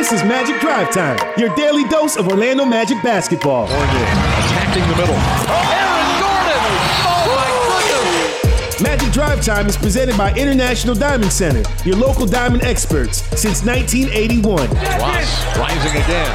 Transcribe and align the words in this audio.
This 0.00 0.12
is 0.12 0.24
Magic 0.24 0.58
Drive 0.62 0.90
Time, 0.90 1.18
your 1.36 1.54
daily 1.56 1.84
dose 1.90 2.16
of 2.16 2.26
Orlando 2.26 2.64
Magic 2.64 2.96
basketball. 3.02 3.66
Oh, 3.68 3.68
Fournier 3.68 4.06
attacking 4.48 4.82
the 4.88 4.96
middle. 4.96 5.14
Oh, 5.14 5.76
Aaron 5.76 6.08
Gordon! 6.24 6.62
Oh 7.04 7.68
my 7.68 7.82
goodness! 7.84 8.80
Magic 8.80 9.12
Drive 9.12 9.44
Time 9.44 9.66
is 9.66 9.76
presented 9.76 10.16
by 10.16 10.32
International 10.36 10.94
Diamond 10.94 11.30
Center, 11.30 11.62
your 11.84 11.96
local 11.96 12.24
diamond 12.24 12.62
experts 12.62 13.18
since 13.38 13.62
1981. 13.62 14.70
Ross 14.70 15.58
rising 15.58 15.92
again. 15.92 16.34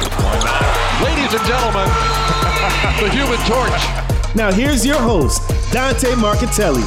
Ladies 1.02 1.34
and 1.34 1.44
gentlemen, 1.44 1.90
the 3.02 3.10
human 3.10 3.38
torch. 3.50 4.36
Now 4.36 4.52
here's 4.52 4.86
your 4.86 5.00
host, 5.00 5.42
Dante 5.72 6.12
Marchitelli. 6.12 6.86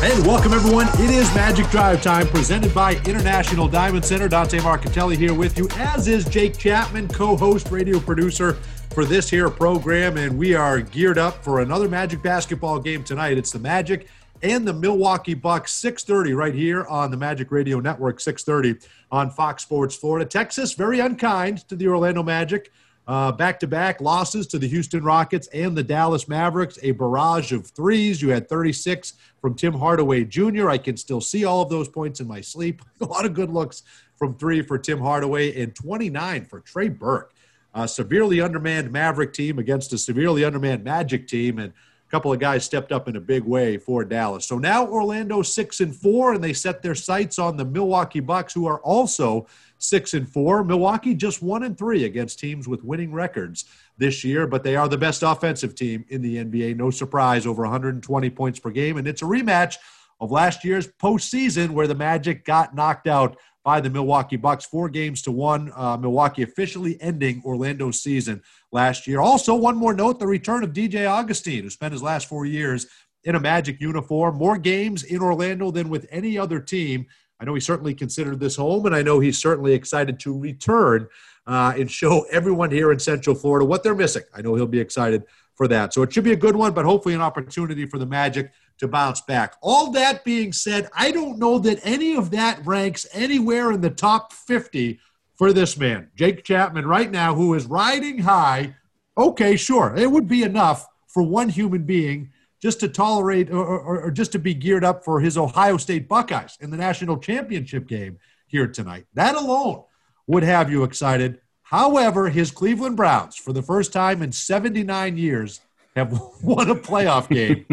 And 0.00 0.24
welcome, 0.24 0.52
everyone. 0.52 0.86
It 1.00 1.10
is 1.10 1.28
Magic 1.34 1.68
Drive 1.70 2.00
time 2.02 2.28
presented 2.28 2.72
by 2.72 2.94
International 3.04 3.66
Diamond 3.66 4.04
Center. 4.04 4.28
Dante 4.28 4.58
Marchitelli 4.58 5.16
here 5.16 5.34
with 5.34 5.58
you, 5.58 5.68
as 5.72 6.06
is 6.06 6.24
Jake 6.24 6.56
Chapman, 6.56 7.08
co 7.08 7.36
host, 7.36 7.72
radio 7.72 7.98
producer 7.98 8.52
for 8.94 9.04
this 9.04 9.28
here 9.28 9.50
program. 9.50 10.16
And 10.16 10.38
we 10.38 10.54
are 10.54 10.80
geared 10.80 11.18
up 11.18 11.42
for 11.42 11.62
another 11.62 11.88
Magic 11.88 12.22
basketball 12.22 12.78
game 12.78 13.02
tonight. 13.02 13.38
It's 13.38 13.50
the 13.50 13.58
Magic 13.58 14.06
and 14.40 14.66
the 14.66 14.72
Milwaukee 14.72 15.34
Bucks, 15.34 15.72
6:30 15.72 16.32
right 16.32 16.54
here 16.54 16.84
on 16.84 17.10
the 17.10 17.16
Magic 17.16 17.50
Radio 17.50 17.80
Network, 17.80 18.20
6:30 18.20 18.78
on 19.10 19.30
Fox 19.30 19.64
Sports 19.64 19.96
Florida. 19.96 20.24
Texas, 20.24 20.74
very 20.74 21.00
unkind 21.00 21.68
to 21.68 21.74
the 21.74 21.88
Orlando 21.88 22.22
Magic. 22.22 22.70
Back 23.08 23.58
to 23.60 23.66
back 23.66 24.02
losses 24.02 24.46
to 24.48 24.58
the 24.58 24.68
Houston 24.68 25.02
Rockets 25.02 25.46
and 25.48 25.74
the 25.74 25.82
Dallas 25.82 26.28
Mavericks, 26.28 26.78
a 26.82 26.90
barrage 26.90 27.52
of 27.52 27.66
threes. 27.66 28.20
You 28.20 28.28
had 28.28 28.50
36 28.50 29.14
from 29.40 29.54
Tim 29.54 29.72
Hardaway 29.72 30.24
Jr. 30.24 30.68
I 30.68 30.76
can 30.76 30.96
still 30.98 31.22
see 31.22 31.46
all 31.46 31.62
of 31.62 31.70
those 31.70 31.88
points 31.88 32.20
in 32.20 32.28
my 32.28 32.42
sleep. 32.42 32.82
A 33.00 33.06
lot 33.06 33.24
of 33.24 33.32
good 33.32 33.50
looks 33.50 33.82
from 34.16 34.34
three 34.34 34.60
for 34.60 34.76
Tim 34.76 35.00
Hardaway 35.00 35.58
and 35.62 35.74
29 35.74 36.44
for 36.44 36.60
Trey 36.60 36.88
Burke. 36.88 37.32
A 37.72 37.88
severely 37.88 38.42
undermanned 38.42 38.90
Maverick 38.90 39.32
team 39.32 39.58
against 39.58 39.92
a 39.92 39.98
severely 39.98 40.44
undermanned 40.44 40.84
Magic 40.84 41.28
team, 41.28 41.58
and 41.58 41.72
a 41.72 42.10
couple 42.10 42.32
of 42.32 42.40
guys 42.40 42.64
stepped 42.64 42.92
up 42.92 43.08
in 43.08 43.16
a 43.16 43.20
big 43.20 43.44
way 43.44 43.78
for 43.78 44.04
Dallas. 44.04 44.46
So 44.46 44.58
now 44.58 44.86
Orlando 44.86 45.42
six 45.42 45.80
and 45.80 45.94
four, 45.94 46.34
and 46.34 46.42
they 46.42 46.52
set 46.52 46.82
their 46.82 46.94
sights 46.94 47.38
on 47.38 47.56
the 47.56 47.64
Milwaukee 47.64 48.20
Bucks, 48.20 48.52
who 48.52 48.66
are 48.66 48.80
also 48.80 49.46
six 49.78 50.14
and 50.14 50.28
four. 50.28 50.62
Milwaukee 50.64 51.14
just 51.14 51.42
one 51.42 51.62
and 51.62 51.78
three 51.78 52.04
against 52.04 52.38
teams 52.38 52.68
with 52.68 52.84
winning 52.84 53.12
records 53.12 53.64
this 53.96 54.24
year, 54.24 54.46
but 54.46 54.62
they 54.62 54.76
are 54.76 54.88
the 54.88 54.98
best 54.98 55.22
offensive 55.22 55.74
team 55.74 56.04
in 56.08 56.20
the 56.20 56.36
NBA. 56.36 56.76
No 56.76 56.90
surprise, 56.90 57.46
over 57.46 57.62
120 57.62 58.30
points 58.30 58.58
per 58.58 58.70
game. 58.70 58.96
And 58.96 59.08
it's 59.08 59.22
a 59.22 59.26
rematch 59.26 59.76
of 60.20 60.30
last 60.30 60.64
year's 60.64 60.88
postseason 60.88 61.70
where 61.70 61.86
the 61.86 61.94
Magic 61.94 62.44
got 62.44 62.74
knocked 62.74 63.06
out 63.06 63.36
by 63.64 63.80
the 63.80 63.90
Milwaukee 63.90 64.36
Bucks, 64.36 64.64
four 64.64 64.88
games 64.88 65.22
to 65.22 65.30
one. 65.30 65.70
Uh, 65.76 65.96
Milwaukee 65.96 66.42
officially 66.42 67.00
ending 67.02 67.42
Orlando's 67.44 68.02
season 68.02 68.42
last 68.72 69.06
year. 69.06 69.20
Also, 69.20 69.54
one 69.54 69.76
more 69.76 69.92
note 69.92 70.18
the 70.18 70.26
return 70.26 70.64
of 70.64 70.72
DJ 70.72 71.06
Augustin, 71.06 71.64
who 71.64 71.70
spent 71.70 71.92
his 71.92 72.02
last 72.02 72.28
four 72.28 72.46
years 72.46 72.86
in 73.24 73.34
a 73.34 73.40
Magic 73.40 73.80
uniform. 73.80 74.36
More 74.36 74.56
games 74.56 75.04
in 75.04 75.20
Orlando 75.20 75.70
than 75.70 75.88
with 75.88 76.06
any 76.10 76.38
other 76.38 76.60
team. 76.60 77.06
I 77.40 77.44
know 77.44 77.54
he 77.54 77.60
certainly 77.60 77.94
considered 77.94 78.40
this 78.40 78.56
home, 78.56 78.86
and 78.86 78.94
I 78.94 79.02
know 79.02 79.20
he's 79.20 79.38
certainly 79.38 79.72
excited 79.72 80.18
to 80.20 80.38
return 80.38 81.08
uh, 81.46 81.72
and 81.76 81.90
show 81.90 82.26
everyone 82.30 82.70
here 82.70 82.92
in 82.92 82.98
Central 82.98 83.36
Florida 83.36 83.64
what 83.64 83.82
they're 83.82 83.94
missing. 83.94 84.24
I 84.34 84.42
know 84.42 84.54
he'll 84.54 84.66
be 84.66 84.80
excited 84.80 85.24
for 85.54 85.68
that. 85.68 85.92
So 85.92 86.02
it 86.02 86.12
should 86.12 86.24
be 86.24 86.32
a 86.32 86.36
good 86.36 86.56
one, 86.56 86.72
but 86.72 86.84
hopefully 86.84 87.14
an 87.14 87.20
opportunity 87.20 87.86
for 87.86 87.98
the 87.98 88.06
Magic 88.06 88.52
to 88.78 88.88
bounce 88.88 89.20
back. 89.20 89.56
All 89.60 89.90
that 89.92 90.24
being 90.24 90.52
said, 90.52 90.88
I 90.94 91.10
don't 91.10 91.38
know 91.38 91.58
that 91.58 91.80
any 91.82 92.16
of 92.16 92.30
that 92.30 92.64
ranks 92.64 93.06
anywhere 93.12 93.72
in 93.72 93.80
the 93.80 93.90
top 93.90 94.32
50 94.32 95.00
for 95.34 95.52
this 95.52 95.76
man, 95.76 96.10
Jake 96.16 96.44
Chapman, 96.44 96.86
right 96.86 97.10
now, 97.10 97.34
who 97.34 97.54
is 97.54 97.66
riding 97.66 98.18
high. 98.18 98.74
Okay, 99.16 99.56
sure, 99.56 99.94
it 99.96 100.10
would 100.10 100.28
be 100.28 100.42
enough 100.42 100.86
for 101.06 101.22
one 101.22 101.48
human 101.48 101.84
being 101.84 102.30
just 102.60 102.80
to 102.80 102.88
tolerate 102.88 103.50
or, 103.50 103.64
or, 103.64 104.00
or, 104.00 104.10
just 104.10 104.32
to 104.32 104.38
be 104.38 104.54
geared 104.54 104.84
up 104.84 105.04
for 105.04 105.20
his 105.20 105.38
Ohio 105.38 105.76
State 105.76 106.08
Buckeyes 106.08 106.56
in 106.60 106.70
the 106.70 106.76
national 106.76 107.18
championship 107.18 107.86
game 107.86 108.18
here 108.46 108.66
tonight. 108.66 109.06
That 109.14 109.36
alone 109.36 109.84
would 110.26 110.42
have 110.42 110.70
you 110.70 110.82
excited. 110.82 111.40
However, 111.62 112.30
his 112.30 112.50
Cleveland 112.50 112.96
Browns, 112.96 113.36
for 113.36 113.52
the 113.52 113.62
first 113.62 113.92
time 113.92 114.22
in 114.22 114.32
79 114.32 115.16
years, 115.16 115.60
have 115.94 116.20
won 116.42 116.70
a 116.70 116.74
playoff 116.74 117.28
game. 117.28 117.66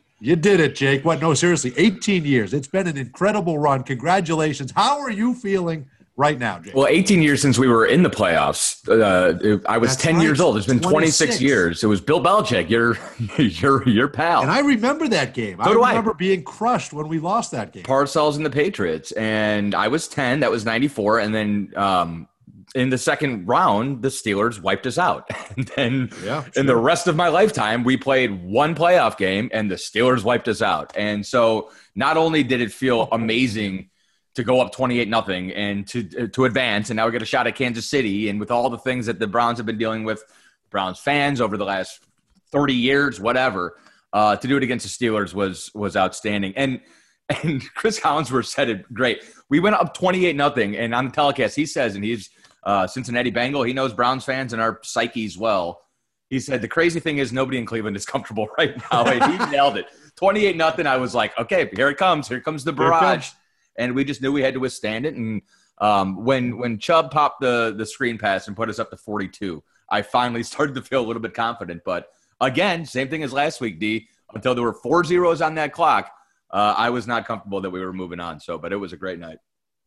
you 0.20 0.36
did 0.36 0.60
it, 0.60 0.76
Jake. 0.76 1.04
What? 1.04 1.20
No, 1.20 1.34
seriously, 1.34 1.72
18 1.76 2.24
years. 2.24 2.54
It's 2.54 2.68
been 2.68 2.86
an 2.86 2.96
incredible 2.96 3.58
run. 3.58 3.82
Congratulations. 3.82 4.72
How 4.74 5.00
are 5.00 5.10
you 5.10 5.34
feeling 5.34 5.86
right 6.16 6.38
now, 6.38 6.58
Jake? 6.58 6.74
Well, 6.74 6.86
18 6.86 7.22
years 7.22 7.40
since 7.42 7.58
we 7.58 7.68
were 7.68 7.86
in 7.86 8.02
the 8.02 8.10
playoffs. 8.10 8.78
Uh, 8.88 9.58
I 9.66 9.78
was 9.78 9.90
That's 9.90 10.02
10 10.02 10.16
right. 10.16 10.22
years 10.22 10.40
old. 10.40 10.56
It's 10.56 10.66
been 10.66 10.80
26 10.80 11.18
26. 11.18 11.40
years. 11.40 11.82
It 11.82 11.86
was 11.86 12.00
Bill 12.00 12.22
Belichick, 12.22 12.68
your 12.70 12.96
your 13.38 13.88
your 13.88 14.08
pal. 14.08 14.42
And 14.42 14.50
I 14.50 14.60
remember 14.60 15.08
that 15.08 15.34
game. 15.34 15.60
I 15.60 15.64
So 15.64 15.74
do 15.74 15.82
I. 15.82 15.90
remember 15.90 16.14
being 16.14 16.42
crushed 16.44 16.92
when 16.92 17.08
we 17.08 17.18
lost 17.18 17.50
that 17.52 17.72
game. 17.72 17.84
Parcells 17.84 18.36
and 18.36 18.44
the 18.46 18.50
Patriots, 18.50 19.12
and 19.12 19.74
I 19.74 19.88
was 19.88 20.08
10. 20.08 20.40
That 20.40 20.50
was 20.50 20.64
94, 20.64 21.18
and 21.20 21.34
then 21.34 21.72
um, 21.76 22.28
in 22.74 22.88
the 22.90 22.96
second 22.98 23.46
round, 23.46 24.02
the 24.02 24.08
Steelers 24.08 24.60
wiped 24.60 24.86
us 24.86 24.98
out. 24.98 25.28
And 25.56 25.66
then 25.76 26.10
Yeah, 26.24 26.44
in 26.56 26.64
the 26.64 26.76
rest 26.76 27.06
of 27.06 27.14
my 27.16 27.28
lifetime, 27.28 27.84
we 27.84 27.98
played 27.98 28.42
one 28.42 28.74
playoff 28.74 29.18
game, 29.18 29.50
and 29.52 29.70
the 29.70 29.74
Steelers 29.74 30.24
wiped 30.24 30.48
us 30.48 30.62
out. 30.62 30.92
And 30.96 31.24
so, 31.26 31.70
not 31.94 32.16
only 32.16 32.42
did 32.42 32.62
it 32.62 32.72
feel 32.72 33.08
amazing 33.12 33.90
to 34.34 34.44
go 34.44 34.60
up 34.60 34.72
28 34.72 35.08
nothing 35.08 35.52
and 35.52 35.86
to 35.88 36.28
to 36.28 36.44
advance, 36.44 36.90
and 36.90 36.96
now 36.96 37.06
we 37.06 37.12
get 37.12 37.22
a 37.22 37.26
shot 37.26 37.46
at 37.46 37.54
Kansas 37.54 37.88
City, 37.88 38.28
and 38.28 38.40
with 38.40 38.50
all 38.50 38.70
the 38.70 38.78
things 38.78 39.06
that 39.06 39.18
the 39.18 39.26
Browns 39.26 39.58
have 39.58 39.66
been 39.66 39.78
dealing 39.78 40.04
with, 40.04 40.24
Browns 40.70 40.98
fans 40.98 41.40
over 41.40 41.56
the 41.56 41.64
last 41.64 42.00
30 42.50 42.74
years, 42.74 43.20
whatever, 43.20 43.76
uh, 44.12 44.36
to 44.36 44.48
do 44.48 44.56
it 44.56 44.62
against 44.62 44.84
the 44.84 45.06
Steelers 45.06 45.34
was 45.34 45.70
was 45.74 45.96
outstanding. 45.96 46.54
And 46.56 46.80
and 47.42 47.62
Cris 47.74 48.00
Collinsworth 48.00 48.46
said 48.46 48.68
it 48.68 48.92
great. 48.92 49.22
We 49.48 49.60
went 49.60 49.76
up 49.76 49.94
28 49.94 50.36
nothing, 50.36 50.76
and 50.76 50.94
on 50.94 51.06
the 51.06 51.12
telecast, 51.12 51.56
he 51.56 51.66
says, 51.66 51.94
and 51.94 52.04
he's 52.04 52.30
uh, 52.64 52.86
Cincinnati 52.86 53.30
Bengal. 53.30 53.62
He 53.62 53.72
knows 53.72 53.92
Browns 53.92 54.24
fans 54.24 54.52
and 54.52 54.62
our 54.62 54.80
psyches 54.82 55.36
well. 55.36 55.80
He 56.30 56.40
said 56.40 56.62
the 56.62 56.68
crazy 56.68 57.00
thing 57.00 57.18
is 57.18 57.32
nobody 57.32 57.58
in 57.58 57.66
Cleveland 57.66 57.96
is 57.96 58.06
comfortable 58.06 58.48
right 58.58 58.76
now, 58.90 59.04
and 59.04 59.32
he 59.32 59.50
nailed 59.50 59.76
it. 59.76 59.86
28 60.16 60.56
nothing. 60.56 60.86
I 60.86 60.96
was 60.96 61.14
like, 61.14 61.36
okay, 61.38 61.70
here 61.74 61.88
it 61.88 61.96
comes. 61.96 62.28
Here 62.28 62.40
comes 62.40 62.64
the 62.64 62.72
barrage. 62.72 63.30
And 63.76 63.94
we 63.94 64.04
just 64.04 64.22
knew 64.22 64.32
we 64.32 64.42
had 64.42 64.54
to 64.54 64.60
withstand 64.60 65.06
it. 65.06 65.14
And 65.14 65.42
um, 65.78 66.24
when 66.24 66.58
when 66.58 66.78
Chubb 66.78 67.10
popped 67.10 67.40
the 67.40 67.74
the 67.76 67.86
screen 67.86 68.18
pass 68.18 68.48
and 68.48 68.56
put 68.56 68.68
us 68.68 68.78
up 68.78 68.90
to 68.90 68.96
42, 68.96 69.62
I 69.90 70.02
finally 70.02 70.42
started 70.52 70.74
to 70.74 70.82
feel 70.82 71.00
a 71.00 71.06
little 71.06 71.22
bit 71.22 71.34
confident. 71.34 71.82
But 71.84 72.08
again, 72.40 72.84
same 72.84 73.08
thing 73.08 73.22
as 73.22 73.32
last 73.32 73.60
week, 73.60 73.78
D. 73.78 74.08
Until 74.34 74.54
there 74.54 74.64
were 74.64 74.72
four 74.72 75.04
zeros 75.04 75.42
on 75.42 75.54
that 75.56 75.74
clock, 75.74 76.10
uh, 76.50 76.74
I 76.76 76.88
was 76.88 77.06
not 77.06 77.26
comfortable 77.26 77.60
that 77.60 77.68
we 77.68 77.84
were 77.84 77.92
moving 77.92 78.18
on. 78.18 78.40
So, 78.40 78.56
but 78.56 78.72
it 78.72 78.76
was 78.76 78.94
a 78.94 78.96
great 78.96 79.18
night. 79.18 79.36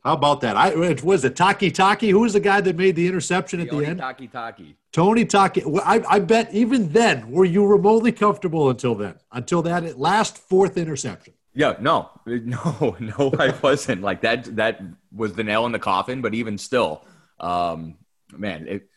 How 0.06 0.13
about 0.13 0.41
that? 0.41 0.56
I 0.56 0.69
it 0.69 1.03
was 1.03 1.25
it 1.25 1.35
Taki 1.35 1.72
Taki. 1.72 2.12
Who 2.12 2.19
was 2.19 2.34
the 2.34 2.40
guy 2.40 2.62
that 2.62 2.75
made 2.75 2.96
the 2.96 3.07
interception 3.07 3.59
at 3.59 3.72
the 3.72 3.78
Tony 3.78 3.85
end? 3.88 4.00
Taki 4.00 4.28
Taki. 4.28 4.75
Tony 4.91 5.25
Taki. 5.25 5.63
Well, 5.66 5.81
I, 5.84 6.00
I 6.07 6.19
bet 6.19 6.53
even 6.53 6.91
then 6.91 7.31
were 7.31 7.44
you 7.44 7.66
remotely 7.66 8.12
comfortable 8.12 8.69
until 8.69 8.94
then, 8.94 9.16
until 9.31 9.63
that 9.63 9.97
last 9.97 10.38
fourth 10.38 10.78
interception. 10.78 11.34
Yeah, 11.55 11.77
no, 11.79 12.09
no, 12.25 12.97
no, 12.99 13.33
I 13.39 13.53
wasn't. 13.61 14.01
Like 14.01 14.21
that, 14.21 14.55
that 14.57 14.81
was 15.13 15.33
the 15.33 15.43
nail 15.43 15.66
in 15.66 15.71
the 15.71 15.79
coffin. 15.79 16.21
But 16.21 16.33
even 16.33 16.57
still, 16.57 17.05
um, 17.39 17.95
man, 18.35 18.67
it, 18.67 18.89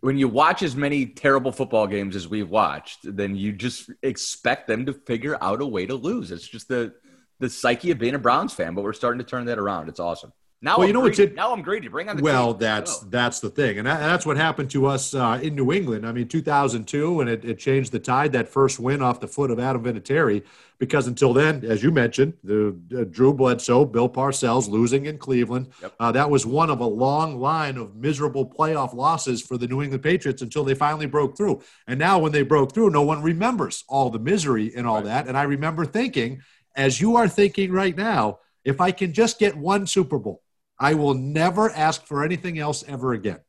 when 0.00 0.16
you 0.16 0.28
watch 0.28 0.62
as 0.62 0.76
many 0.76 1.04
terrible 1.04 1.52
football 1.52 1.86
games 1.86 2.16
as 2.16 2.28
we've 2.28 2.48
watched, 2.48 3.00
then 3.02 3.34
you 3.34 3.52
just 3.52 3.90
expect 4.02 4.68
them 4.68 4.86
to 4.86 4.92
figure 4.92 5.36
out 5.42 5.60
a 5.60 5.66
way 5.66 5.84
to 5.84 5.94
lose. 5.94 6.30
It's 6.30 6.48
just 6.48 6.68
the 6.68 6.94
the 7.40 7.50
psyche 7.50 7.90
of 7.90 7.98
being 7.98 8.14
a 8.14 8.18
Browns 8.18 8.52
fan. 8.52 8.74
But 8.74 8.84
we're 8.84 8.92
starting 8.92 9.18
to 9.18 9.24
turn 9.24 9.46
that 9.46 9.58
around. 9.58 9.88
It's 9.88 10.00
awesome. 10.00 10.32
Now, 10.62 10.72
Well, 10.76 10.82
I'm 10.82 10.88
you 10.88 10.92
know 10.92 11.06
it- 11.06 11.34
now 11.34 11.54
I'm 11.54 11.62
greedy. 11.62 11.88
Bring 11.88 12.10
on 12.10 12.18
the 12.18 12.22
Well, 12.22 12.52
team. 12.52 12.60
that's 12.60 13.02
Oh. 13.02 13.06
that's 13.08 13.40
the 13.40 13.48
thing, 13.48 13.78
and, 13.78 13.86
that, 13.86 13.96
and 14.02 14.10
that's 14.10 14.26
what 14.26 14.36
happened 14.36 14.70
to 14.72 14.84
us 14.86 15.14
uh, 15.14 15.40
in 15.42 15.54
New 15.54 15.72
England. 15.72 16.06
I 16.06 16.12
mean, 16.12 16.28
2002, 16.28 17.20
and 17.22 17.30
it, 17.30 17.44
it 17.46 17.58
changed 17.58 17.92
the 17.92 17.98
tide. 17.98 18.32
That 18.32 18.46
first 18.46 18.78
win 18.78 19.00
off 19.00 19.20
the 19.20 19.26
foot 19.26 19.50
of 19.50 19.58
Adam 19.58 19.82
Vinatieri, 19.82 20.42
because 20.78 21.06
until 21.06 21.32
then, 21.32 21.64
as 21.64 21.82
you 21.82 21.90
mentioned, 21.90 22.34
the 22.44 22.76
uh, 22.94 23.04
Drew 23.04 23.32
Bledsoe, 23.32 23.86
Bill 23.86 24.08
Parcells 24.08 24.68
losing 24.68 25.06
in 25.06 25.16
Cleveland. 25.16 25.68
Yep. 25.80 25.94
Uh, 25.98 26.12
that 26.12 26.28
was 26.28 26.44
one 26.44 26.68
of 26.68 26.80
a 26.80 26.86
long 26.86 27.40
line 27.40 27.78
of 27.78 27.96
miserable 27.96 28.44
playoff 28.44 28.92
losses 28.92 29.40
for 29.40 29.56
the 29.56 29.66
New 29.66 29.80
England 29.80 30.02
Patriots 30.02 30.42
until 30.42 30.64
they 30.64 30.74
finally 30.74 31.06
broke 31.06 31.38
through. 31.38 31.62
And 31.86 31.98
now, 31.98 32.18
when 32.18 32.32
they 32.32 32.42
broke 32.42 32.74
through, 32.74 32.90
no 32.90 33.00
one 33.02 33.22
remembers 33.22 33.84
all 33.88 34.10
the 34.10 34.18
misery 34.18 34.72
and 34.76 34.86
all 34.86 34.96
Right. 34.96 35.04
that. 35.06 35.26
And 35.26 35.38
I 35.38 35.44
remember 35.44 35.86
thinking, 35.86 36.42
as 36.76 37.00
you 37.00 37.16
are 37.16 37.28
thinking 37.28 37.72
right 37.72 37.96
now, 37.96 38.40
if 38.62 38.78
I 38.78 38.90
can 38.90 39.14
just 39.14 39.38
get 39.38 39.56
one 39.56 39.86
Super 39.86 40.18
Bowl. 40.18 40.42
I 40.80 40.94
will 40.94 41.14
never 41.14 41.70
ask 41.70 42.06
for 42.06 42.24
anything 42.24 42.58
else 42.58 42.82
ever 42.88 43.12
again. 43.12 43.40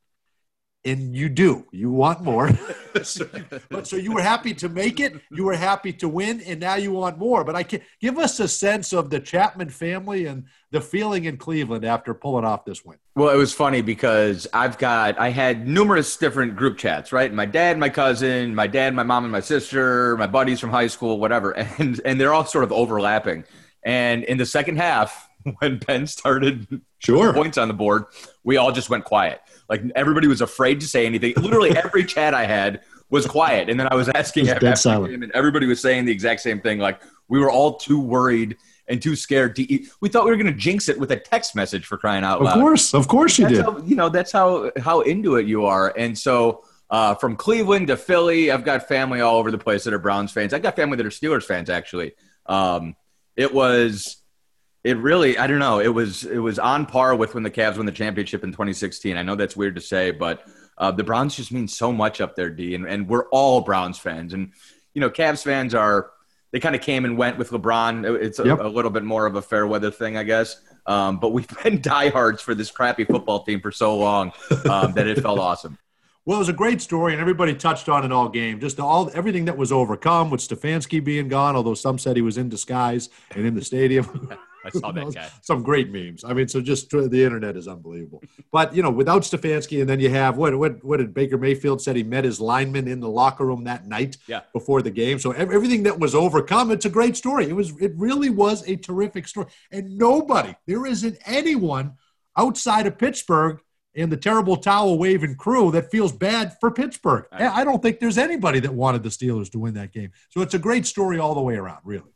And 0.84 1.14
you 1.16 1.28
do. 1.28 1.64
You 1.70 1.92
want 1.92 2.22
more. 2.22 2.50
so, 3.04 3.24
you, 3.32 3.60
but 3.70 3.86
so 3.86 3.96
you 3.96 4.12
were 4.12 4.20
happy 4.20 4.52
to 4.54 4.68
make 4.68 4.98
it, 4.98 5.14
you 5.30 5.44
were 5.44 5.54
happy 5.54 5.92
to 5.94 6.08
win, 6.08 6.40
and 6.40 6.58
now 6.58 6.74
you 6.74 6.90
want 6.90 7.18
more. 7.18 7.44
But 7.44 7.54
I 7.54 7.62
can 7.62 7.82
give 8.00 8.18
us 8.18 8.40
a 8.40 8.48
sense 8.48 8.92
of 8.92 9.08
the 9.08 9.20
Chapman 9.20 9.70
family 9.70 10.26
and 10.26 10.46
the 10.72 10.80
feeling 10.80 11.26
in 11.26 11.36
Cleveland 11.36 11.84
after 11.84 12.12
pulling 12.14 12.44
off 12.44 12.64
this 12.64 12.84
win. 12.84 12.98
Well, 13.14 13.30
it 13.30 13.36
was 13.36 13.54
funny 13.54 13.80
because 13.80 14.48
I've 14.52 14.76
got 14.76 15.20
I 15.20 15.30
had 15.30 15.68
numerous 15.68 16.16
different 16.16 16.56
group 16.56 16.78
chats, 16.78 17.12
right? 17.12 17.32
My 17.32 17.46
dad, 17.46 17.78
my 17.78 17.88
cousin, 17.88 18.52
my 18.52 18.66
dad, 18.66 18.92
my 18.92 19.04
mom, 19.04 19.22
and 19.22 19.30
my 19.30 19.40
sister, 19.40 20.16
my 20.16 20.26
buddies 20.26 20.58
from 20.58 20.70
high 20.70 20.88
school, 20.88 21.20
whatever, 21.20 21.52
and 21.78 22.00
and 22.04 22.20
they're 22.20 22.34
all 22.34 22.44
sort 22.44 22.64
of 22.64 22.72
overlapping. 22.72 23.44
And 23.84 24.24
in 24.24 24.36
the 24.36 24.46
second 24.46 24.78
half, 24.78 25.28
when 25.58 25.78
Penn 25.78 26.06
started 26.06 26.82
sure 26.98 27.32
points 27.32 27.58
on 27.58 27.68
the 27.68 27.74
board, 27.74 28.04
we 28.44 28.56
all 28.56 28.72
just 28.72 28.90
went 28.90 29.04
quiet. 29.04 29.40
Like 29.68 29.82
everybody 29.94 30.26
was 30.28 30.40
afraid 30.40 30.80
to 30.80 30.86
say 30.86 31.06
anything. 31.06 31.34
Literally 31.36 31.70
every 31.76 32.04
chat 32.04 32.34
I 32.34 32.46
had 32.46 32.82
was 33.10 33.26
quiet, 33.26 33.68
and 33.68 33.78
then 33.78 33.88
I 33.90 33.94
was 33.94 34.08
asking 34.08 34.46
was 34.46 35.10
game, 35.10 35.22
and 35.22 35.32
everybody 35.32 35.66
was 35.66 35.80
saying 35.80 36.06
the 36.06 36.12
exact 36.12 36.40
same 36.40 36.60
thing. 36.60 36.78
Like 36.78 37.02
we 37.28 37.38
were 37.38 37.50
all 37.50 37.76
too 37.76 38.00
worried 38.00 38.56
and 38.88 39.00
too 39.00 39.16
scared 39.16 39.54
to 39.56 39.72
eat. 39.72 39.88
We 40.00 40.08
thought 40.08 40.24
we 40.24 40.30
were 40.30 40.36
going 40.36 40.52
to 40.52 40.58
jinx 40.58 40.88
it 40.88 40.98
with 40.98 41.12
a 41.12 41.16
text 41.16 41.54
message 41.54 41.86
for 41.86 41.96
crying 41.96 42.24
out 42.24 42.42
loud. 42.42 42.56
Of 42.56 42.60
course, 42.60 42.94
of 42.94 43.08
course 43.08 43.38
you 43.38 43.44
that's 43.44 43.56
did. 43.56 43.64
How, 43.64 43.78
you 43.78 43.96
know 43.96 44.08
that's 44.08 44.32
how 44.32 44.72
how 44.78 45.00
into 45.02 45.36
it 45.36 45.46
you 45.46 45.66
are, 45.66 45.92
and 45.96 46.16
so. 46.16 46.64
Uh, 46.90 47.14
from 47.14 47.36
Cleveland 47.36 47.86
to 47.86 47.96
Philly, 47.96 48.50
I've 48.50 48.66
got 48.66 48.86
family 48.86 49.22
all 49.22 49.38
over 49.38 49.50
the 49.50 49.56
place 49.56 49.84
that 49.84 49.94
are 49.94 49.98
Browns 49.98 50.30
fans. 50.30 50.52
I've 50.52 50.60
got 50.60 50.76
family 50.76 50.98
that 50.98 51.06
are 51.06 51.08
Steelers 51.08 51.44
fans, 51.44 51.70
actually. 51.70 52.12
Um, 52.44 52.96
it 53.34 53.54
was 53.54 54.21
it 54.84 54.96
really 54.98 55.38
i 55.38 55.46
don't 55.46 55.58
know 55.58 55.78
it 55.80 55.88
was 55.94 56.24
it 56.24 56.38
was 56.38 56.58
on 56.58 56.86
par 56.86 57.14
with 57.14 57.34
when 57.34 57.42
the 57.42 57.50
Cavs 57.50 57.76
won 57.76 57.86
the 57.86 57.92
championship 57.92 58.42
in 58.44 58.50
2016 58.50 59.16
i 59.16 59.22
know 59.22 59.34
that's 59.36 59.56
weird 59.56 59.74
to 59.76 59.80
say 59.80 60.10
but 60.10 60.44
uh, 60.78 60.90
the 60.90 61.04
browns 61.04 61.36
just 61.36 61.52
mean 61.52 61.68
so 61.68 61.92
much 61.92 62.20
up 62.20 62.34
there 62.36 62.50
d 62.50 62.74
and, 62.74 62.86
and 62.86 63.08
we're 63.08 63.28
all 63.28 63.60
browns 63.60 63.98
fans 63.98 64.32
and 64.32 64.52
you 64.94 65.00
know 65.00 65.10
Cavs 65.10 65.42
fans 65.44 65.74
are 65.74 66.10
they 66.50 66.60
kind 66.60 66.74
of 66.74 66.80
came 66.82 67.04
and 67.04 67.16
went 67.16 67.38
with 67.38 67.50
lebron 67.50 68.20
it's 68.20 68.38
a, 68.38 68.44
Yep. 68.44 68.60
a 68.60 68.68
little 68.68 68.90
bit 68.90 69.04
more 69.04 69.26
of 69.26 69.36
a 69.36 69.42
fair 69.42 69.66
weather 69.66 69.90
thing 69.90 70.16
i 70.16 70.22
guess 70.24 70.60
um, 70.86 71.18
but 71.20 71.32
we've 71.32 71.48
been 71.62 71.80
diehards 71.80 72.42
for 72.42 72.54
this 72.54 72.70
crappy 72.70 73.04
football 73.04 73.44
team 73.44 73.60
for 73.60 73.70
so 73.70 73.96
long 73.96 74.32
um, 74.68 74.92
that 74.94 75.06
it 75.06 75.20
felt 75.20 75.38
awesome 75.38 75.78
Well, 76.24 76.36
it 76.36 76.44
was 76.46 76.48
a 76.48 76.52
great 76.52 76.80
story, 76.80 77.12
and 77.14 77.20
everybody 77.20 77.52
touched 77.52 77.88
on 77.88 78.04
it 78.04 78.12
all 78.12 78.28
game. 78.28 78.60
Just 78.60 78.78
all 78.78 79.10
everything 79.12 79.46
that 79.46 79.56
was 79.56 79.72
overcome 79.72 80.30
with 80.30 80.40
Stefanski 80.40 81.02
being 81.02 81.26
gone, 81.28 81.56
although 81.56 81.74
some 81.74 81.98
said 81.98 82.14
he 82.14 82.22
was 82.22 82.38
in 82.38 82.48
disguise 82.48 83.10
and 83.34 83.44
in 83.44 83.54
the 83.56 83.64
stadium. 83.64 84.06
i 84.64 84.70
saw 84.70 84.92
that 84.92 85.12
guy 85.14 85.28
Some 85.42 85.62
great 85.62 85.90
memes. 85.90 86.24
I 86.24 86.32
mean, 86.32 86.48
so 86.48 86.60
just 86.60 86.90
the 86.90 87.24
internet 87.24 87.56
is 87.56 87.66
unbelievable. 87.68 88.22
But 88.50 88.74
you 88.76 88.82
know, 88.82 88.90
without 88.90 89.22
Stefanski, 89.22 89.80
and 89.80 89.88
then 89.90 90.00
you 90.00 90.10
have 90.10 90.36
what 90.36 90.56
what 90.58 90.82
what 90.84 90.98
did 90.98 91.12
Baker 91.14 91.38
Mayfield 91.38 91.80
said 91.82 91.96
he 91.96 92.02
met 92.02 92.24
his 92.24 92.40
lineman 92.40 92.86
in 92.88 93.00
the 93.00 93.08
locker 93.08 93.44
room 93.46 93.64
that 93.64 93.86
night 93.86 94.16
Yeah. 94.26 94.40
before 94.52 94.82
the 94.82 94.90
game. 94.90 95.18
So 95.18 95.32
everything 95.32 95.82
that 95.84 95.98
was 95.98 96.14
overcome, 96.14 96.70
it's 96.70 96.84
a 96.86 96.90
great 96.90 97.16
story. 97.16 97.48
It 97.48 97.54
was 97.56 97.72
it 97.80 97.92
really 97.96 98.30
was 98.30 98.66
a 98.68 98.76
terrific 98.76 99.26
story, 99.28 99.46
and 99.70 99.96
nobody 99.98 100.54
there 100.66 100.86
isn't 100.86 101.18
anyone 101.26 101.94
outside 102.36 102.86
of 102.86 102.98
Pittsburgh 102.98 103.60
and 103.94 104.10
the 104.10 104.16
terrible 104.16 104.56
towel 104.56 104.96
waving 104.98 105.34
crew 105.34 105.70
that 105.70 105.90
feels 105.90 106.12
bad 106.12 106.56
for 106.60 106.70
Pittsburgh. 106.70 107.26
I- 107.30 107.60
I 107.60 107.64
don't 107.64 107.82
think 107.82 108.00
there's 108.00 108.16
anybody 108.16 108.58
that 108.60 108.72
wanted 108.72 109.02
the 109.02 109.10
Steelers 109.10 109.50
to 109.50 109.58
win 109.58 109.74
that 109.74 109.92
game. 109.92 110.12
So 110.30 110.40
it's 110.40 110.54
a 110.54 110.58
great 110.58 110.86
story 110.86 111.18
all 111.18 111.34
the 111.34 111.42
way 111.42 111.56
around, 111.56 111.80
really. 111.84 112.10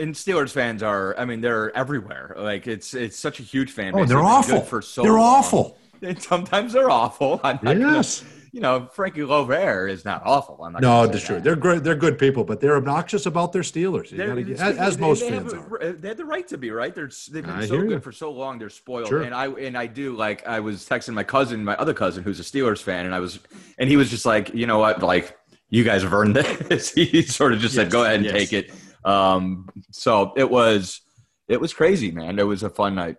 And 0.00 0.14
Steelers 0.14 0.50
fans 0.50 0.82
are, 0.82 1.14
I 1.18 1.24
mean, 1.24 1.40
they're 1.40 1.74
everywhere. 1.76 2.34
Like 2.36 2.66
it's 2.66 2.94
it's 2.94 3.18
such 3.18 3.38
a 3.40 3.42
huge 3.42 3.70
fan 3.72 3.92
oh, 3.94 3.98
base. 3.98 4.04
Oh, 4.06 4.08
they're 4.08 4.22
awful. 4.22 4.60
for 4.62 4.82
so 4.82 5.02
they're 5.02 5.12
long. 5.12 5.38
awful. 5.38 5.76
And 6.02 6.18
sometimes 6.22 6.72
they're 6.72 6.88
awful. 6.90 7.40
I'm 7.44 7.58
not 7.62 7.74
gonna- 7.76 7.96
Yes. 7.96 8.24
you 8.52 8.60
know, 8.62 8.88
Frankie 8.90 9.20
Lovere 9.20 9.86
is 9.90 10.02
not 10.06 10.22
awful. 10.24 10.58
I'm 10.64 10.72
not 10.72 10.80
No, 10.80 10.88
gonna 11.02 11.12
that's 11.12 11.24
true. 11.26 11.34
that. 11.34 11.44
They're 11.44 11.56
great. 11.56 11.84
They're 11.84 11.94
good 11.94 12.18
people, 12.18 12.42
but 12.42 12.58
they're 12.58 12.76
obnoxious 12.78 13.26
about 13.26 13.52
their 13.52 13.60
Steelers. 13.60 14.10
You 14.10 14.16
gotta 14.16 14.42
get- 14.42 14.58
as, 14.60 14.78
as 14.78 14.96
they- 14.96 15.00
most 15.02 15.20
they 15.20 15.28
fans 15.28 15.52
have, 15.52 15.70
are. 15.70 15.92
They 15.92 16.08
have 16.08 16.16
the 16.16 16.24
right 16.24 16.48
to 16.48 16.56
be 16.56 16.70
right. 16.70 16.94
They're 16.94 17.10
they've 17.30 17.44
been 17.44 17.50
I 17.54 17.66
so 17.66 17.78
good 17.82 17.90
you. 17.90 18.00
for 18.00 18.12
so 18.12 18.32
long. 18.32 18.58
They're 18.58 18.70
spoiled. 18.70 19.08
Sure. 19.08 19.20
And 19.20 19.34
I 19.34 19.48
and 19.48 19.76
I 19.76 19.86
do 19.86 20.16
like 20.16 20.46
I 20.46 20.60
was 20.60 20.88
texting 20.88 21.12
my 21.12 21.22
cousin, 21.22 21.62
my 21.62 21.76
other 21.76 21.92
cousin, 21.92 22.24
who's 22.24 22.40
a 22.40 22.42
Steelers 22.42 22.80
fan, 22.82 23.04
and 23.04 23.14
I 23.14 23.20
was 23.20 23.38
and 23.78 23.90
he 23.90 23.98
was 23.98 24.08
just 24.08 24.24
like, 24.24 24.54
you 24.54 24.66
know 24.66 24.78
what, 24.78 25.02
like 25.02 25.36
you 25.68 25.84
guys 25.84 26.02
have 26.02 26.14
earned 26.14 26.34
this. 26.70 26.92
he 26.92 27.20
sort 27.20 27.52
of 27.52 27.58
just 27.60 27.74
said, 27.74 27.90
go 27.90 28.04
ahead 28.04 28.16
and 28.16 28.24
yes. 28.24 28.34
take 28.34 28.52
it. 28.54 28.70
Um, 29.04 29.68
so 29.90 30.32
it 30.36 30.50
was 30.50 31.00
it 31.48 31.60
was 31.60 31.72
crazy, 31.74 32.10
man. 32.10 32.38
It 32.38 32.46
was 32.46 32.62
a 32.62 32.70
fun 32.70 32.94
night. 32.94 33.16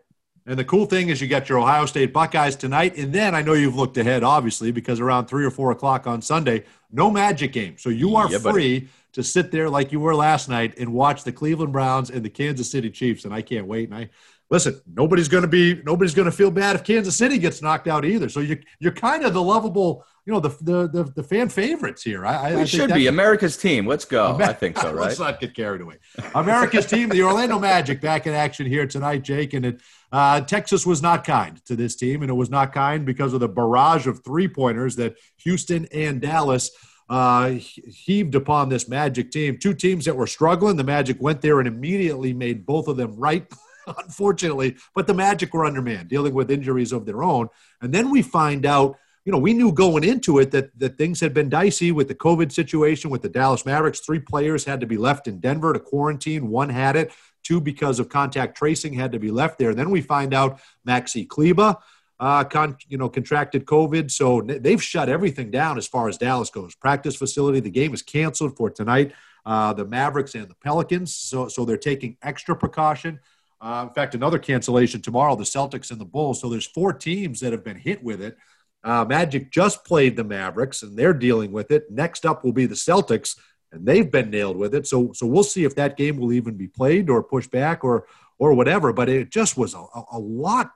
And 0.48 0.58
the 0.58 0.64
cool 0.66 0.86
thing 0.86 1.10
is 1.10 1.22
you 1.22 1.28
got 1.28 1.50
your 1.50 1.60
Ohio 1.60 1.86
State 1.86 2.14
Buckeyes 2.14 2.56
tonight. 2.56 2.98
And 2.98 3.14
then 3.14 3.36
I 3.36 3.42
know 3.44 3.54
you've 3.54 3.76
looked 3.76 3.98
ahead, 3.98 4.24
obviously, 4.24 4.72
because 4.72 5.00
around 5.00 5.28
three 5.28 5.46
or 5.46 5.52
four 5.52 5.72
o'clock 5.72 6.08
on 6.08 6.22
Sunday, 6.22 6.64
no 6.92 7.12
magic 7.12 7.54
game. 7.54 7.78
So 7.78 7.90
you 7.90 8.16
are 8.16 8.30
Yeah, 8.32 8.40
buddy. 8.40 8.54
free 8.54 8.90
to 9.14 9.24
sit 9.24 9.52
there 9.52 9.70
like 9.70 9.92
you 9.92 10.00
were 10.00 10.16
last 10.16 10.50
night 10.50 10.80
and 10.80 10.94
watch 10.94 11.24
the 11.24 11.32
Cleveland 11.32 11.74
Browns 11.74 12.10
and 12.10 12.26
the 12.26 12.30
Kansas 12.30 12.72
City 12.72 12.90
Chiefs. 12.90 13.24
And 13.26 13.34
I 13.34 13.42
can't 13.44 13.68
wait. 13.68 13.90
And 13.90 13.98
I 13.98 14.10
listen, 14.52 14.80
nobody's 14.86 15.28
gonna 15.28 15.48
be 15.48 15.82
nobody's 15.84 16.14
gonna 16.14 16.32
feel 16.32 16.52
bad 16.52 16.76
if 16.76 16.84
Kansas 16.84 17.18
City 17.18 17.40
gets 17.40 17.62
knocked 17.62 17.88
out 17.88 18.06
either. 18.06 18.30
So 18.30 18.42
you 18.42 18.60
you're 18.80 18.92
kind 18.92 19.24
of 19.24 19.34
the 19.34 19.42
lovable, 19.42 20.06
you 20.26 20.34
know, 20.34 20.40
the 20.40 20.50
the 20.62 20.88
the, 20.88 21.12
the 21.16 21.24
fan 21.24 21.50
favorites 21.50 22.04
here. 22.04 22.26
I, 22.26 22.56
We 22.56 22.68
should 22.68 22.94
be 22.94 23.08
America's 23.08 23.58
team. 23.58 23.88
Let's 23.88 24.06
go. 24.06 24.38
I 24.40 24.54
think 24.54 24.78
so, 24.78 24.92
right? 24.94 25.08
Let's 25.08 25.20
not 25.20 25.40
get 25.40 25.56
carried 25.56 25.82
away. 25.82 25.96
America's 26.36 26.86
team, 26.86 27.10
the 27.10 27.24
Orlando 27.24 27.58
Magic, 27.58 28.02
back 28.02 28.28
in 28.28 28.34
action 28.34 28.68
here 28.68 28.86
tonight, 28.86 29.24
Jake. 29.24 29.54
And 29.54 29.66
it, 29.66 29.82
uh, 30.12 30.42
Texas 30.42 30.86
was 30.86 31.02
not 31.02 31.24
kind 31.24 31.64
to 31.66 31.76
this 31.76 31.96
team, 31.96 32.22
and 32.22 32.30
it 32.30 32.36
was 32.36 32.50
not 32.52 32.74
kind 32.74 33.06
because 33.06 33.34
of 33.34 33.40
the 33.40 33.50
barrage 33.50 34.06
of 34.06 34.24
three 34.24 34.48
pointers 34.48 34.98
that 34.98 35.16
Houston 35.38 35.88
and 35.94 36.22
Dallas 36.22 36.70
uh, 37.10 37.56
heaved 37.88 38.36
upon 38.36 38.70
this 38.70 38.88
Magic 38.88 39.32
team. 39.32 39.58
Two 39.58 39.74
teams 39.74 40.06
that 40.06 40.16
were 40.16 40.28
struggling. 40.28 40.76
The 40.76 40.84
Magic 40.84 41.22
went 41.22 41.42
there 41.42 41.60
and 41.60 41.68
immediately 41.68 42.34
made 42.34 42.66
both 42.66 42.88
of 42.88 42.98
them 42.98 43.16
right. 43.16 43.50
Unfortunately, 43.98 44.76
but 44.96 45.08
the 45.08 45.14
Magic 45.14 45.54
were 45.54 45.66
undermanned, 45.66 46.10
dealing 46.10 46.34
with 46.34 46.52
injuries 46.52 46.92
of 46.92 47.06
their 47.06 47.24
own. 47.24 47.48
And 47.82 47.94
then 47.94 48.10
we 48.10 48.22
find 48.22 48.66
out 48.66 48.98
you 49.26 49.32
know, 49.32 49.38
we 49.38 49.54
knew 49.54 49.72
going 49.72 50.04
into 50.04 50.40
it 50.40 50.52
that 50.52 50.78
that 50.80 50.98
things 50.98 51.20
had 51.20 51.34
been 51.34 51.50
dicey 51.50 51.92
with 51.92 52.08
the 52.08 52.16
COVID 52.16 52.52
situation 52.52 53.12
with 53.12 53.22
the 53.22 53.30
Dallas 53.30 53.66
Mavericks. 53.66 54.00
Three 54.00 54.20
players 54.20 54.66
had 54.66 54.80
to 54.82 54.88
be 54.88 54.98
left 54.98 55.28
in 55.28 55.40
Denver 55.40 55.74
to 55.74 55.80
quarantine. 55.80 56.50
One 56.50 56.70
had 56.70 56.96
it. 56.96 57.12
Two, 57.44 57.62
because 57.62 58.00
of 58.00 58.10
contact 58.10 58.58
tracing, 58.58 58.94
had 58.94 59.12
to 59.12 59.20
be 59.20 59.32
left 59.32 59.58
there. 59.58 59.74
Then 59.74 59.90
we 59.90 60.02
find 60.02 60.34
out 60.34 60.60
Maxi 60.88 61.28
Kleber, 61.28 61.76
uh, 62.20 62.44
con, 62.44 62.78
you 62.88 62.98
know, 62.98 63.10
contracted 63.10 63.66
COVID. 63.66 64.12
So 64.12 64.42
they've 64.42 64.82
shut 64.82 65.10
everything 65.10 65.50
down 65.50 65.78
as 65.78 65.88
far 65.88 66.08
as 66.08 66.18
Dallas 66.18 66.50
goes. 66.50 66.76
Practice 66.76 67.16
facility. 67.16 67.60
The 67.60 67.72
game 67.72 67.94
is 67.94 68.02
canceled 68.02 68.58
for 68.58 68.70
tonight. 68.70 69.14
Uh, 69.46 69.74
the 69.74 69.86
Mavericks 69.86 70.36
and 70.36 70.48
the 70.48 70.56
Pelicans. 70.56 71.14
So 71.14 71.48
so 71.48 71.66
they're 71.66 71.78
taking 71.78 72.18
extra 72.24 72.56
precaution. 72.56 73.20
Uh, 73.62 73.86
in 73.88 73.94
fact, 73.94 74.16
another 74.16 74.40
cancellation 74.40 75.02
tomorrow. 75.02 75.36
The 75.36 75.44
Celtics 75.44 75.92
and 75.92 76.02
the 76.02 76.06
Bulls. 76.06 76.42
So 76.42 76.50
there's 76.50 76.66
four 76.66 76.94
teams 76.94 77.40
that 77.42 77.52
have 77.52 77.64
been 77.64 77.78
hit 77.78 78.04
with 78.04 78.22
it. 78.22 78.36
Uh, 78.84 79.06
Magic 79.06 79.52
just 79.52 79.86
played 79.86 80.16
the 80.16 80.24
Mavericks, 80.24 80.82
and 80.82 80.98
they're 80.98 81.14
dealing 81.14 81.52
with 81.52 81.70
it. 81.70 81.92
Next 81.92 82.26
up 82.26 82.44
will 82.44 82.54
be 82.54 82.66
the 82.66 82.74
Celtics, 82.74 83.38
and 83.72 83.86
they've 83.86 84.12
been 84.12 84.32
nailed 84.32 84.58
with 84.58 84.74
it. 84.74 84.88
So, 84.88 85.12
so 85.14 85.28
we'll 85.28 85.44
see 85.44 85.64
if 85.64 85.76
that 85.76 85.98
game 85.98 86.18
will 86.18 86.34
even 86.34 86.58
be 86.58 86.68
played 86.68 87.10
or 87.10 87.22
pushed 87.22 87.52
back 87.52 87.84
or 87.84 88.08
or 88.40 88.54
whatever. 88.56 88.92
But 88.92 89.08
it 89.08 89.30
just 89.30 89.56
was 89.56 89.76
a, 89.76 89.86
a 90.12 90.18
lot 90.18 90.72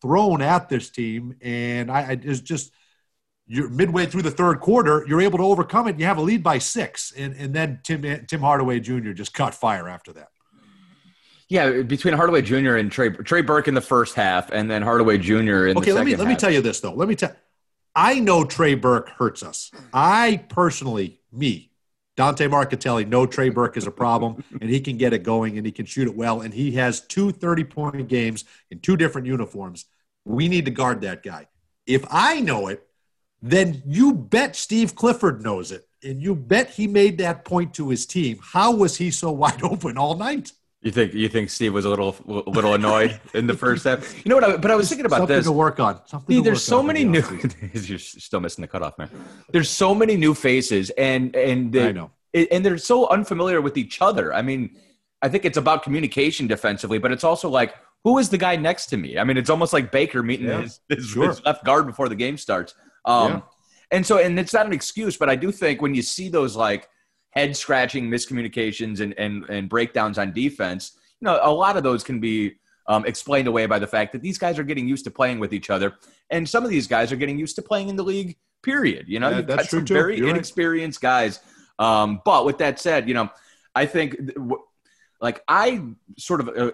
thrown 0.00 0.40
at 0.40 0.70
this 0.70 0.88
team, 0.88 1.36
and 1.42 1.90
I, 1.90 2.00
I 2.00 2.20
it's 2.22 2.40
just 2.40 2.72
you're 3.46 3.68
midway 3.68 4.06
through 4.06 4.22
the 4.22 4.30
third 4.30 4.60
quarter, 4.60 5.04
you're 5.06 5.20
able 5.20 5.36
to 5.38 5.44
overcome 5.44 5.88
it. 5.88 5.98
You 5.98 6.06
have 6.06 6.18
a 6.18 6.22
lead 6.22 6.42
by 6.42 6.56
six, 6.58 7.12
and 7.14 7.34
and 7.34 7.52
then 7.52 7.80
Tim 7.84 8.24
Tim 8.26 8.40
Hardaway 8.40 8.80
Jr. 8.80 9.12
just 9.12 9.34
caught 9.34 9.54
fire 9.54 9.88
after 9.88 10.14
that. 10.14 10.28
Yeah, 11.50 11.82
between 11.82 12.14
Hardaway 12.14 12.42
Jr. 12.42 12.76
and 12.76 12.92
Trey 12.92 13.10
Trey 13.10 13.42
Burke 13.42 13.66
in 13.66 13.74
the 13.74 13.80
first 13.80 14.14
half, 14.14 14.50
and 14.52 14.70
then 14.70 14.82
Hardaway 14.82 15.18
Jr. 15.18 15.66
in 15.66 15.76
Okay, 15.76 15.90
the 15.90 15.96
let 15.96 16.06
me 16.06 16.14
let 16.14 16.28
me 16.28 16.36
tell 16.36 16.50
you 16.50 16.62
this 16.62 16.78
though. 16.78 16.94
Let 16.94 17.08
me 17.08 17.16
tell. 17.16 17.34
I 17.94 18.20
know 18.20 18.44
Trey 18.44 18.74
Burke 18.76 19.08
hurts 19.10 19.42
us. 19.42 19.72
I 19.92 20.44
personally, 20.48 21.20
me, 21.32 21.72
Dante 22.16 22.46
Marchitelli, 22.46 23.04
know 23.04 23.26
Trey 23.26 23.48
Burke 23.48 23.76
is 23.76 23.88
a 23.88 23.90
problem, 23.90 24.44
and 24.60 24.70
he 24.70 24.78
can 24.80 24.96
get 24.96 25.12
it 25.12 25.24
going, 25.24 25.56
and 25.56 25.66
he 25.66 25.72
can 25.72 25.86
shoot 25.86 26.06
it 26.06 26.14
well, 26.14 26.40
and 26.42 26.54
he 26.54 26.70
has 26.72 27.00
two 27.00 27.32
30 27.32 27.64
point 27.64 28.06
games 28.06 28.44
in 28.70 28.78
two 28.78 28.96
different 28.96 29.26
uniforms. 29.26 29.86
We 30.24 30.46
need 30.46 30.66
to 30.66 30.70
guard 30.70 31.00
that 31.00 31.24
guy. 31.24 31.48
If 31.84 32.04
I 32.08 32.40
know 32.40 32.68
it, 32.68 32.86
then 33.42 33.82
you 33.84 34.14
bet 34.14 34.54
Steve 34.54 34.94
Clifford 34.94 35.42
knows 35.42 35.72
it, 35.72 35.88
and 36.04 36.22
you 36.22 36.36
bet 36.36 36.70
he 36.70 36.86
made 36.86 37.18
that 37.18 37.44
point 37.44 37.74
to 37.74 37.88
his 37.88 38.06
team. 38.06 38.38
How 38.40 38.70
was 38.70 38.98
he 38.98 39.10
so 39.10 39.32
wide 39.32 39.64
open 39.64 39.98
all 39.98 40.14
night? 40.14 40.52
You 40.82 40.90
think 40.90 41.12
you 41.12 41.28
think 41.28 41.50
Steve 41.50 41.74
was 41.74 41.84
a 41.84 41.90
little 41.90 42.16
a 42.26 42.48
little 42.50 42.72
annoyed 42.72 43.20
in 43.34 43.46
the 43.46 43.54
first 43.54 43.84
half? 43.84 44.16
You 44.24 44.30
know 44.30 44.36
what? 44.36 44.44
I, 44.44 44.56
but 44.56 44.70
I 44.70 44.76
was 44.76 44.88
thinking 44.88 45.04
about 45.04 45.18
Something 45.18 45.36
this. 45.36 45.44
to 45.46 45.52
work 45.52 45.78
on. 45.78 46.00
Something 46.06 46.36
See, 46.36 46.40
to 46.40 46.44
there's 46.44 46.64
so 46.64 46.82
many 46.82 47.04
new. 47.04 47.22
You're 47.74 47.98
still 47.98 48.40
missing 48.40 48.62
the 48.62 48.68
cutoff, 48.68 48.96
man. 48.96 49.10
There's 49.52 49.68
so 49.68 49.94
many 49.94 50.16
new 50.16 50.32
faces, 50.32 50.88
and 50.90 51.36
and 51.36 51.70
the, 51.70 51.88
I 51.88 51.92
know. 51.92 52.10
and 52.32 52.64
they're 52.64 52.78
so 52.78 53.08
unfamiliar 53.10 53.60
with 53.60 53.76
each 53.76 54.00
other. 54.00 54.32
I 54.32 54.40
mean, 54.40 54.78
I 55.20 55.28
think 55.28 55.44
it's 55.44 55.58
about 55.58 55.82
communication 55.82 56.46
defensively, 56.46 56.96
but 56.98 57.12
it's 57.12 57.24
also 57.24 57.50
like 57.50 57.74
who 58.02 58.16
is 58.16 58.30
the 58.30 58.38
guy 58.38 58.56
next 58.56 58.86
to 58.86 58.96
me? 58.96 59.18
I 59.18 59.24
mean, 59.24 59.36
it's 59.36 59.50
almost 59.50 59.74
like 59.74 59.92
Baker 59.92 60.22
meeting 60.22 60.46
Yeah, 60.46 60.62
his, 60.62 60.80
his, 60.88 61.06
sure. 61.06 61.28
his 61.28 61.44
left 61.44 61.62
guard 61.66 61.86
before 61.86 62.08
the 62.08 62.14
game 62.14 62.38
starts. 62.38 62.74
Um, 63.04 63.32
Yeah. 63.32 63.40
And 63.92 64.06
so, 64.06 64.16
and 64.18 64.38
it's 64.38 64.54
not 64.54 64.64
an 64.66 64.72
excuse, 64.72 65.16
but 65.18 65.28
I 65.28 65.34
do 65.36 65.50
think 65.52 65.82
when 65.82 65.94
you 65.94 66.00
see 66.02 66.28
those 66.30 66.56
like 66.56 66.88
head 67.30 67.56
scratching 67.56 68.08
miscommunications 68.10 69.00
and, 69.00 69.14
and, 69.18 69.44
and 69.48 69.68
breakdowns 69.68 70.18
on 70.18 70.32
defense, 70.32 70.92
you 71.20 71.26
know, 71.26 71.38
a 71.42 71.50
lot 71.52 71.76
of 71.76 71.82
those 71.82 72.02
can 72.02 72.18
be 72.20 72.54
um, 72.86 73.04
explained 73.06 73.46
away 73.46 73.66
by 73.66 73.78
the 73.78 73.86
fact 73.86 74.12
that 74.12 74.22
these 74.22 74.36
guys 74.38 74.58
are 74.58 74.64
getting 74.64 74.88
used 74.88 75.04
to 75.04 75.10
playing 75.10 75.38
with 75.38 75.52
each 75.52 75.70
other. 75.70 75.94
And 76.30 76.48
some 76.48 76.64
of 76.64 76.70
these 76.70 76.86
guys 76.88 77.12
are 77.12 77.16
getting 77.16 77.38
used 77.38 77.54
to 77.56 77.62
playing 77.62 77.88
in 77.88 77.96
the 77.96 78.02
league, 78.02 78.36
period. 78.62 79.06
You 79.08 79.20
know, 79.20 79.30
Yeah, 79.30 79.40
that's 79.42 79.62
got 79.64 79.70
some 79.70 79.84
too. 79.84 79.94
very 79.94 80.16
You're 80.16 80.26
right. 80.26 80.34
inexperienced 80.34 81.00
guys. 81.00 81.38
Um, 81.78 82.20
but 82.24 82.44
with 82.44 82.58
that 82.58 82.80
said, 82.80 83.06
you 83.06 83.14
know, 83.14 83.30
I 83.74 83.86
think 83.86 84.16
like 85.20 85.42
I 85.46 85.82
sort 86.18 86.40
of 86.40 86.48
uh, 86.48 86.72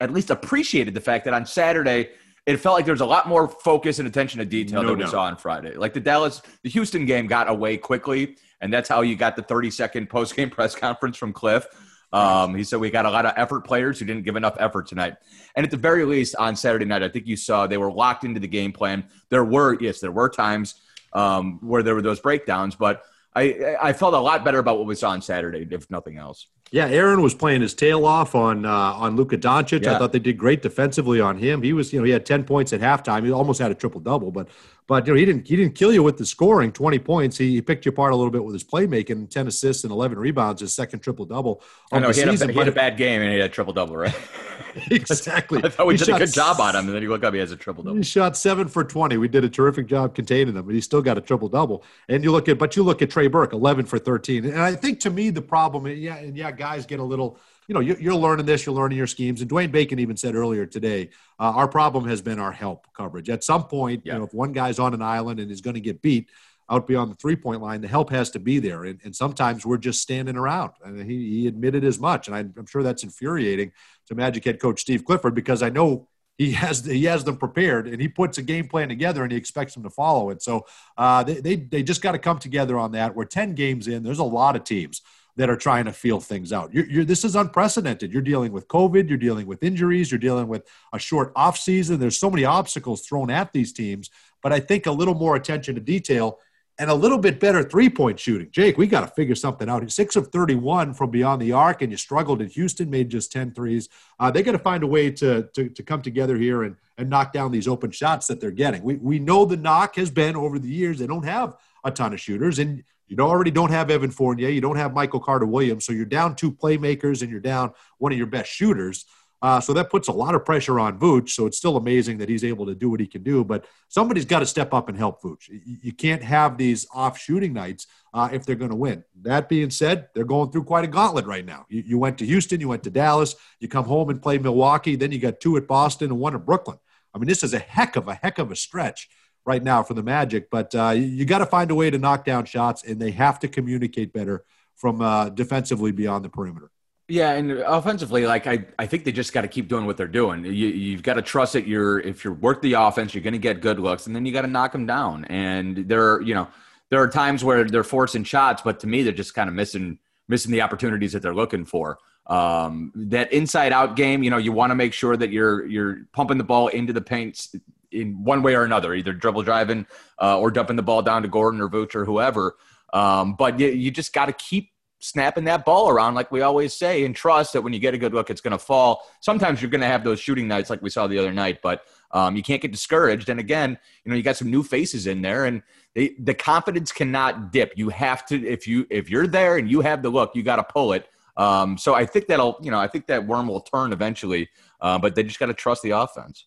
at 0.00 0.12
least 0.12 0.30
appreciated 0.30 0.94
the 0.94 1.00
fact 1.00 1.24
that 1.26 1.34
on 1.34 1.44
Saturday 1.46 2.10
it 2.44 2.56
felt 2.56 2.74
like 2.74 2.84
there 2.84 2.94
was 2.94 3.00
a 3.02 3.06
lot 3.06 3.28
more 3.28 3.46
focus 3.46 4.00
and 4.00 4.08
attention 4.08 4.40
to 4.40 4.44
detail 4.44 4.82
No 4.82 4.88
than 4.88 4.98
we 4.98 5.04
doubt. 5.04 5.12
saw 5.12 5.22
on 5.24 5.36
Friday. 5.36 5.76
Like 5.76 5.94
the 5.94 6.00
Dallas, 6.00 6.42
the 6.64 6.70
Houston 6.70 7.06
game 7.06 7.28
got 7.28 7.48
away 7.48 7.76
quickly, 7.76 8.36
and 8.62 8.72
that's 8.72 8.88
how 8.88 9.02
you 9.02 9.16
got 9.16 9.36
the 9.36 9.42
30 9.42 9.70
second 9.70 10.08
post 10.08 10.34
game 10.34 10.48
press 10.56 10.74
conference 10.74 11.18
from 11.18 11.32
Cliff. 11.32 11.66
Um, 12.12 12.54
he 12.54 12.62
said 12.62 12.78
we 12.78 12.90
got 12.90 13.06
a 13.06 13.10
lot 13.10 13.24
of 13.24 13.32
effort 13.36 13.62
players 13.62 13.98
who 13.98 14.04
didn't 14.04 14.24
give 14.24 14.36
enough 14.36 14.56
effort 14.58 14.86
tonight. 14.86 15.14
And 15.56 15.64
at 15.64 15.70
the 15.70 15.78
very 15.78 16.04
least, 16.04 16.36
on 16.36 16.54
Saturday 16.56 16.84
night, 16.84 17.02
I 17.02 17.08
think 17.08 17.26
you 17.26 17.36
saw 17.36 17.66
they 17.66 17.78
were 17.78 17.90
locked 17.90 18.24
into 18.24 18.38
the 18.38 18.48
game 18.48 18.72
plan. 18.72 19.04
There 19.30 19.44
were 19.44 19.78
yes, 19.80 20.00
there 20.00 20.12
were 20.12 20.28
times 20.28 20.74
um, 21.12 21.58
where 21.60 21.82
there 21.82 21.94
were 21.94 22.02
those 22.02 22.20
breakdowns, 22.20 22.74
but 22.74 23.02
I 23.34 23.76
I 23.80 23.92
felt 23.92 24.14
a 24.14 24.18
lot 24.18 24.44
better 24.44 24.58
about 24.58 24.78
what 24.78 24.86
we 24.86 24.94
saw 24.94 25.10
on 25.10 25.22
Saturday, 25.22 25.66
if 25.70 25.90
nothing 25.90 26.18
else. 26.18 26.46
Yeah, 26.72 26.86
Aaron 26.86 27.20
was 27.20 27.34
playing 27.34 27.60
his 27.60 27.74
tail 27.74 28.06
off 28.06 28.34
on 28.34 28.64
uh, 28.64 28.70
on 28.70 29.14
Luka 29.14 29.36
Doncic. 29.36 29.86
I 29.86 29.98
thought 29.98 30.12
they 30.12 30.18
did 30.18 30.38
great 30.38 30.62
defensively 30.62 31.20
on 31.20 31.36
him. 31.36 31.62
He 31.62 31.74
was, 31.74 31.92
you 31.92 31.98
know, 31.98 32.04
he 32.06 32.12
had 32.12 32.24
ten 32.24 32.44
points 32.44 32.72
at 32.72 32.80
halftime. 32.80 33.26
He 33.26 33.30
almost 33.30 33.60
had 33.60 33.70
a 33.70 33.74
triple 33.74 34.00
double, 34.00 34.30
but 34.30 34.48
but 34.86 35.06
you 35.06 35.12
know 35.12 35.18
he 35.18 35.26
didn't 35.26 35.46
he 35.46 35.54
didn't 35.54 35.74
kill 35.74 35.92
you 35.92 36.02
with 36.02 36.16
the 36.16 36.24
scoring. 36.24 36.72
Twenty 36.72 36.98
points. 36.98 37.36
He, 37.36 37.50
he 37.50 37.60
picked 37.60 37.84
you 37.84 37.92
apart 37.92 38.14
a 38.14 38.16
little 38.16 38.30
bit 38.30 38.42
with 38.42 38.54
his 38.54 38.64
playmaking. 38.64 39.28
Ten 39.28 39.46
assists 39.46 39.84
and 39.84 39.92
eleven 39.92 40.18
rebounds. 40.18 40.62
His 40.62 40.74
second 40.74 41.00
triple 41.00 41.26
double. 41.26 41.62
I 41.92 41.98
know 41.98 42.10
he 42.10 42.20
had, 42.20 42.28
a, 42.30 42.50
he 42.50 42.58
had 42.58 42.68
a 42.68 42.72
bad 42.72 42.96
game 42.96 43.20
and 43.20 43.30
he 43.30 43.38
had 43.38 43.50
a 43.50 43.52
triple 43.52 43.74
double, 43.74 43.98
right? 43.98 44.14
exactly. 44.90 45.60
I 45.62 45.68
thought 45.68 45.86
we 45.86 45.94
He 45.94 46.04
did 46.04 46.14
a 46.14 46.18
good 46.18 46.32
job 46.32 46.60
on 46.60 46.74
him, 46.74 46.86
and 46.86 46.94
then 46.94 47.02
you 47.02 47.08
look 47.08 47.24
up, 47.24 47.34
he 47.34 47.40
has 47.40 47.52
a 47.52 47.56
triple 47.56 47.84
double. 47.84 47.96
He 47.96 48.02
shot 48.02 48.36
seven 48.36 48.68
for 48.68 48.84
twenty. 48.84 49.16
We 49.16 49.28
did 49.28 49.44
a 49.44 49.48
terrific 49.48 49.86
job 49.86 50.14
containing 50.14 50.56
him, 50.56 50.64
but 50.64 50.74
he 50.74 50.80
still 50.80 51.02
got 51.02 51.18
a 51.18 51.20
triple 51.20 51.48
double. 51.48 51.84
And 52.08 52.24
you 52.24 52.32
look 52.32 52.48
at, 52.48 52.58
but 52.58 52.76
you 52.76 52.82
look 52.82 53.02
at 53.02 53.10
Trey 53.10 53.26
Burke, 53.26 53.52
eleven 53.52 53.84
for 53.84 53.98
thirteen. 53.98 54.44
And 54.44 54.58
I 54.58 54.74
think 54.74 55.00
to 55.00 55.10
me 55.10 55.30
the 55.30 55.42
problem, 55.42 55.86
yeah, 55.86 56.16
and 56.16 56.36
yeah, 56.36 56.50
guys 56.62 56.86
get 56.86 57.00
a 57.00 57.04
little. 57.04 57.38
You 57.68 57.74
know, 57.74 57.80
you- 57.80 57.96
you're 58.00 58.14
learning 58.26 58.46
this, 58.46 58.66
you're 58.66 58.74
learning 58.74 58.98
your 58.98 59.06
schemes. 59.06 59.40
And 59.40 59.50
Dwayne 59.50 59.70
Bacon 59.72 59.98
even 59.98 60.16
said 60.16 60.34
earlier 60.34 60.66
today, 60.66 61.10
uh, 61.38 61.52
our 61.60 61.68
problem 61.68 62.06
has 62.08 62.20
been 62.20 62.38
our 62.38 62.52
help 62.52 62.86
coverage. 62.92 63.28
At 63.30 63.42
some 63.44 63.64
point, 63.64 64.02
Yeah. 64.04 64.12
you 64.14 64.18
know, 64.18 64.24
if 64.26 64.34
one 64.34 64.52
guy's 64.52 64.78
on 64.78 64.94
an 64.94 65.02
island 65.02 65.40
and 65.40 65.50
is 65.50 65.60
going 65.60 65.74
to 65.74 65.80
get 65.80 66.02
beat 66.02 66.28
out 66.68 66.86
beyond 66.86 67.10
the 67.10 67.14
three 67.16 67.36
point 67.36 67.60
line, 67.62 67.80
the 67.80 67.88
help 67.88 68.10
has 68.10 68.30
to 68.30 68.38
be 68.40 68.58
there. 68.58 68.84
And, 68.84 69.00
and 69.04 69.14
sometimes 69.14 69.64
we're 69.64 69.78
just 69.78 70.02
standing 70.02 70.36
around. 70.36 70.72
And 70.84 71.08
he, 71.10 71.16
he 71.40 71.46
admitted 71.46 71.84
as 71.84 71.98
much. 72.00 72.26
And 72.28 72.36
I, 72.36 72.40
I'm 72.40 72.66
sure 72.66 72.82
that's 72.82 73.04
infuriating 73.04 73.72
to 74.08 74.14
Magic 74.14 74.44
head 74.44 74.60
coach 74.60 74.80
Steve 74.80 75.04
Clifford 75.04 75.34
because 75.34 75.62
I 75.62 75.70
know 75.70 76.08
he 76.38 76.52
has 76.64 76.84
he 76.84 77.04
has 77.04 77.22
them 77.24 77.36
prepared 77.36 77.86
and 77.86 78.00
he 78.02 78.08
puts 78.08 78.38
a 78.38 78.42
game 78.42 78.66
plan 78.68 78.88
together 78.88 79.22
and 79.22 79.30
he 79.30 79.38
expects 79.38 79.74
them 79.74 79.82
to 79.84 79.90
follow 79.90 80.30
it. 80.30 80.42
So 80.42 80.66
uh, 80.98 81.22
they, 81.22 81.34
they 81.46 81.56
they 81.56 81.82
just 81.84 82.02
got 82.02 82.12
to 82.12 82.18
come 82.18 82.38
together 82.40 82.76
on 82.76 82.92
that. 82.92 83.14
We're 83.14 83.24
ten 83.40 83.54
games 83.54 83.86
in. 83.86 84.02
There's 84.02 84.18
a 84.18 84.24
lot 84.40 84.56
of 84.56 84.64
teams 84.64 85.00
that 85.36 85.48
are 85.48 85.56
trying 85.56 85.86
to 85.86 85.92
feel 85.92 86.20
things 86.20 86.52
out. 86.52 86.72
You're, 86.74 86.86
you're, 86.86 87.04
this 87.04 87.24
is 87.24 87.36
unprecedented. 87.36 88.12
You're 88.12 88.22
dealing 88.22 88.52
with 88.52 88.68
COVID. 88.68 89.08
You're 89.08 89.18
dealing 89.18 89.46
with 89.46 89.62
injuries. 89.62 90.10
You're 90.10 90.18
dealing 90.18 90.48
with 90.48 90.66
a 90.92 90.98
short 90.98 91.32
off 91.34 91.58
season. 91.58 91.98
There's 91.98 92.18
so 92.18 92.30
many 92.30 92.44
obstacles 92.44 93.02
thrown 93.06 93.30
at 93.30 93.52
these 93.52 93.72
teams. 93.72 94.10
But 94.42 94.52
I 94.52 94.60
think 94.60 94.86
a 94.86 94.92
little 94.92 95.14
more 95.14 95.36
attention 95.36 95.74
to 95.76 95.80
detail 95.80 96.38
and 96.78 96.90
a 96.90 96.94
little 96.94 97.18
bit 97.18 97.38
better 97.38 97.62
three 97.62 97.88
point 97.88 98.18
shooting. 98.18 98.48
Jake, 98.50 98.76
we 98.78 98.86
got 98.86 99.02
to 99.02 99.06
figure 99.06 99.34
something 99.34 99.68
out. 99.68 99.88
Six 99.90 100.16
of 100.16 100.28
31 100.28 100.94
from 100.94 101.10
beyond 101.10 101.40
the 101.40 101.52
arc, 101.52 101.82
and 101.82 101.92
you 101.92 101.98
struggled 101.98 102.40
in 102.40 102.48
Houston, 102.48 102.90
made 102.90 103.10
just 103.10 103.30
10 103.32 103.52
threes. 103.52 103.88
Uh, 104.18 104.30
they 104.30 104.42
got 104.42 104.52
to 104.52 104.58
find 104.58 104.82
a 104.82 104.86
way 104.86 105.10
to, 105.10 105.48
to, 105.54 105.68
to 105.68 105.82
come 105.82 106.02
together 106.02 106.36
here 106.36 106.62
and, 106.62 106.76
and 106.98 107.10
knock 107.10 107.32
down 107.32 107.52
these 107.52 107.68
open 107.68 107.90
shots 107.90 108.26
that 108.26 108.40
they're 108.40 108.50
getting. 108.50 108.82
We, 108.82 108.96
we 108.96 109.18
know 109.18 109.44
the 109.44 109.56
knock 109.56 109.96
has 109.96 110.10
been 110.10 110.34
over 110.34 110.58
the 110.58 110.68
years, 110.68 110.98
they 110.98 111.06
don't 111.06 111.24
have 111.24 111.56
a 111.84 111.90
ton 111.90 112.12
of 112.12 112.20
shooters, 112.20 112.58
and 112.58 112.82
you 113.08 113.16
already 113.18 113.50
don't 113.50 113.70
have 113.70 113.90
Evan 113.90 114.10
Fournier, 114.10 114.48
you 114.48 114.60
don't 114.60 114.76
have 114.76 114.94
Michael 114.94 115.20
Carter 115.20 115.46
Williams, 115.46 115.84
so 115.84 115.92
you're 115.92 116.04
down 116.04 116.34
two 116.34 116.52
playmakers 116.52 117.22
and 117.22 117.30
you're 117.30 117.40
down 117.40 117.72
one 117.98 118.12
of 118.12 118.18
your 118.18 118.26
best 118.26 118.50
shooters. 118.50 119.04
Uh, 119.42 119.60
so 119.60 119.72
that 119.72 119.90
puts 119.90 120.06
a 120.06 120.12
lot 120.12 120.36
of 120.36 120.44
pressure 120.44 120.78
on 120.78 121.00
Vooch. 121.00 121.30
So 121.30 121.46
it's 121.46 121.58
still 121.58 121.76
amazing 121.76 122.18
that 122.18 122.28
he's 122.28 122.44
able 122.44 122.64
to 122.66 122.76
do 122.76 122.88
what 122.88 123.00
he 123.00 123.08
can 123.08 123.24
do. 123.24 123.42
But 123.42 123.66
somebody's 123.88 124.24
got 124.24 124.38
to 124.38 124.46
step 124.46 124.72
up 124.72 124.88
and 124.88 124.96
help 124.96 125.20
Vooch. 125.20 125.48
You, 125.48 125.78
you 125.82 125.92
can't 125.92 126.22
have 126.22 126.56
these 126.56 126.86
off 126.94 127.18
shooting 127.18 127.52
nights 127.52 127.88
uh, 128.14 128.28
if 128.32 128.46
they're 128.46 128.54
going 128.54 128.70
to 128.70 128.76
win. 128.76 129.02
That 129.22 129.48
being 129.48 129.70
said, 129.70 130.08
they're 130.14 130.24
going 130.24 130.52
through 130.52 130.62
quite 130.64 130.84
a 130.84 130.88
gauntlet 130.88 131.26
right 131.26 131.44
now. 131.44 131.66
You, 131.68 131.82
you 131.84 131.98
went 131.98 132.18
to 132.18 132.26
Houston, 132.26 132.60
you 132.60 132.68
went 132.68 132.84
to 132.84 132.90
Dallas, 132.90 133.34
you 133.58 133.66
come 133.66 133.84
home 133.84 134.10
and 134.10 134.22
play 134.22 134.38
Milwaukee, 134.38 134.94
then 134.94 135.10
you 135.10 135.18
got 135.18 135.40
two 135.40 135.56
at 135.56 135.66
Boston 135.66 136.12
and 136.12 136.20
one 136.20 136.36
at 136.36 136.46
Brooklyn. 136.46 136.78
I 137.12 137.18
mean, 137.18 137.26
this 137.26 137.42
is 137.42 137.52
a 137.52 137.58
heck 137.58 137.96
of 137.96 138.06
a 138.06 138.14
heck 138.14 138.38
of 138.38 138.52
a 138.52 138.56
stretch 138.56 139.08
right 139.44 139.62
now 139.62 139.82
for 139.82 139.94
the 139.94 140.02
Magic. 140.02 140.50
But 140.50 140.74
uh, 140.74 140.90
you, 140.90 141.24
got 141.24 141.38
to 141.38 141.46
find 141.46 141.70
a 141.70 141.74
way 141.74 141.90
to 141.90 141.98
knock 141.98 142.24
down 142.24 142.44
shots, 142.44 142.84
and 142.84 143.00
they 143.00 143.10
have 143.12 143.38
to 143.40 143.48
communicate 143.48 144.12
better 144.12 144.44
from 144.76 145.00
uh, 145.00 145.28
defensively 145.30 145.92
beyond 145.92 146.24
the 146.24 146.28
perimeter. 146.28 146.70
Yeah, 147.08 147.32
and 147.32 147.50
offensively, 147.50 148.26
like 148.26 148.46
I, 148.46 148.64
I 148.78 148.86
think 148.86 149.04
they 149.04 149.12
just 149.12 149.32
got 149.32 149.42
to 149.42 149.48
keep 149.48 149.68
doing 149.68 149.86
what 149.86 149.96
they're 149.96 150.06
doing. 150.06 150.44
You, 150.44 150.52
you've 150.68 151.02
got 151.02 151.14
to 151.14 151.22
trust 151.22 151.52
that 151.52 151.66
you're 151.66 152.00
if 152.00 152.24
you 152.24 152.32
work 152.32 152.62
the 152.62 152.74
offense, 152.74 153.12
you're 153.12 153.22
going 153.22 153.32
to 153.32 153.38
get 153.38 153.60
good 153.60 153.78
looks, 153.78 154.06
and 154.06 154.16
then 154.16 154.24
you 154.24 154.32
got 154.32 154.42
to 154.42 154.48
knock 154.48 154.72
them 154.72 154.86
down. 154.86 155.24
And 155.26 155.88
there, 155.88 156.22
you 156.22 156.34
know, 156.34 156.48
there 156.90 157.02
are 157.02 157.08
times 157.08 157.44
where 157.44 157.64
they're 157.64 157.84
forcing 157.84 158.24
shots, 158.24 158.62
but 158.62 158.80
to 158.80 158.86
me, 158.86 159.02
they're 159.02 159.12
just 159.12 159.34
kind 159.34 159.48
of 159.48 159.54
missing 159.54 159.98
missing 160.28 160.52
the 160.52 160.62
opportunities 160.62 161.12
that 161.12 161.20
they're 161.20 161.34
looking 161.34 161.64
for. 161.64 161.98
Um, 162.28 162.92
that 162.94 163.32
inside 163.32 163.72
out 163.72 163.96
game, 163.96 164.22
you 164.22 164.30
know, 164.30 164.38
you 164.38 164.52
want 164.52 164.70
to 164.70 164.74
make 164.74 164.92
sure 164.92 165.16
that 165.16 165.30
you're 165.30 165.66
you're 165.66 166.06
pumping 166.12 166.38
the 166.38 166.44
ball 166.44 166.68
into 166.68 166.92
the 166.92 167.00
paint 167.00 167.48
in 167.92 168.24
one 168.24 168.42
way 168.42 168.54
or 168.54 168.64
another, 168.64 168.94
either 168.94 169.12
dribble 169.12 169.42
driving 169.42 169.86
uh, 170.20 170.38
or 170.38 170.50
dumping 170.50 170.76
the 170.76 170.82
ball 170.82 171.02
down 171.02 171.22
to 171.22 171.28
Gordon 171.28 171.60
or 171.60 171.68
Vooch 171.68 171.94
or 171.94 172.04
whoever. 172.04 172.56
Um, 172.92 173.34
but 173.34 173.58
you, 173.58 173.68
you 173.68 173.90
just 173.90 174.12
got 174.12 174.26
to 174.26 174.32
keep 174.32 174.72
snapping 175.02 175.42
that 175.44 175.64
ball 175.64 175.88
around 175.88 176.14
like 176.14 176.30
we 176.30 176.42
always 176.42 176.72
say 176.72 177.04
and 177.04 177.14
trust 177.16 177.52
that 177.52 177.60
when 177.60 177.72
you 177.72 177.80
get 177.80 177.92
a 177.92 177.98
good 177.98 178.14
look 178.14 178.30
it's 178.30 178.40
going 178.40 178.52
to 178.52 178.58
fall. 178.58 179.02
Sometimes 179.20 179.60
you're 179.60 179.70
going 179.70 179.80
to 179.80 179.86
have 179.86 180.04
those 180.04 180.20
shooting 180.20 180.46
nights 180.46 180.70
like 180.70 180.80
we 180.80 180.90
saw 180.90 181.08
the 181.08 181.18
other 181.18 181.32
night 181.32 181.58
but 181.60 181.82
um, 182.12 182.36
you 182.36 182.42
can't 182.42 182.62
get 182.62 182.70
discouraged. 182.70 183.28
And 183.28 183.40
again 183.40 183.76
you 184.04 184.10
know 184.10 184.16
you 184.16 184.22
got 184.22 184.36
some 184.36 184.50
new 184.50 184.62
faces 184.62 185.08
in 185.08 185.20
there 185.20 185.46
and 185.46 185.62
they, 185.94 186.14
the 186.20 186.34
confidence 186.34 186.92
cannot 186.92 187.52
dip. 187.52 187.72
You 187.76 187.88
have 187.88 188.24
to 188.26 188.46
if 188.46 188.68
you 188.68 188.86
if 188.90 189.10
you're 189.10 189.26
there 189.26 189.56
and 189.56 189.68
you 189.68 189.80
have 189.80 190.02
the 190.02 190.10
look 190.10 190.36
you 190.36 190.42
got 190.44 190.56
to 190.56 190.64
pull 190.64 190.92
it. 190.92 191.08
Um, 191.36 191.78
so 191.78 191.94
i 191.94 192.04
think 192.04 192.26
that'll 192.26 192.58
you 192.60 192.70
know 192.70 192.78
i 192.78 192.86
think 192.86 193.06
that 193.06 193.26
worm 193.26 193.48
will 193.48 193.62
turn 193.62 193.94
eventually 193.94 194.50
uh, 194.82 194.98
but 194.98 195.14
they 195.14 195.22
just 195.22 195.38
got 195.38 195.46
to 195.46 195.54
trust 195.54 195.82
the 195.82 195.92
offense 195.92 196.44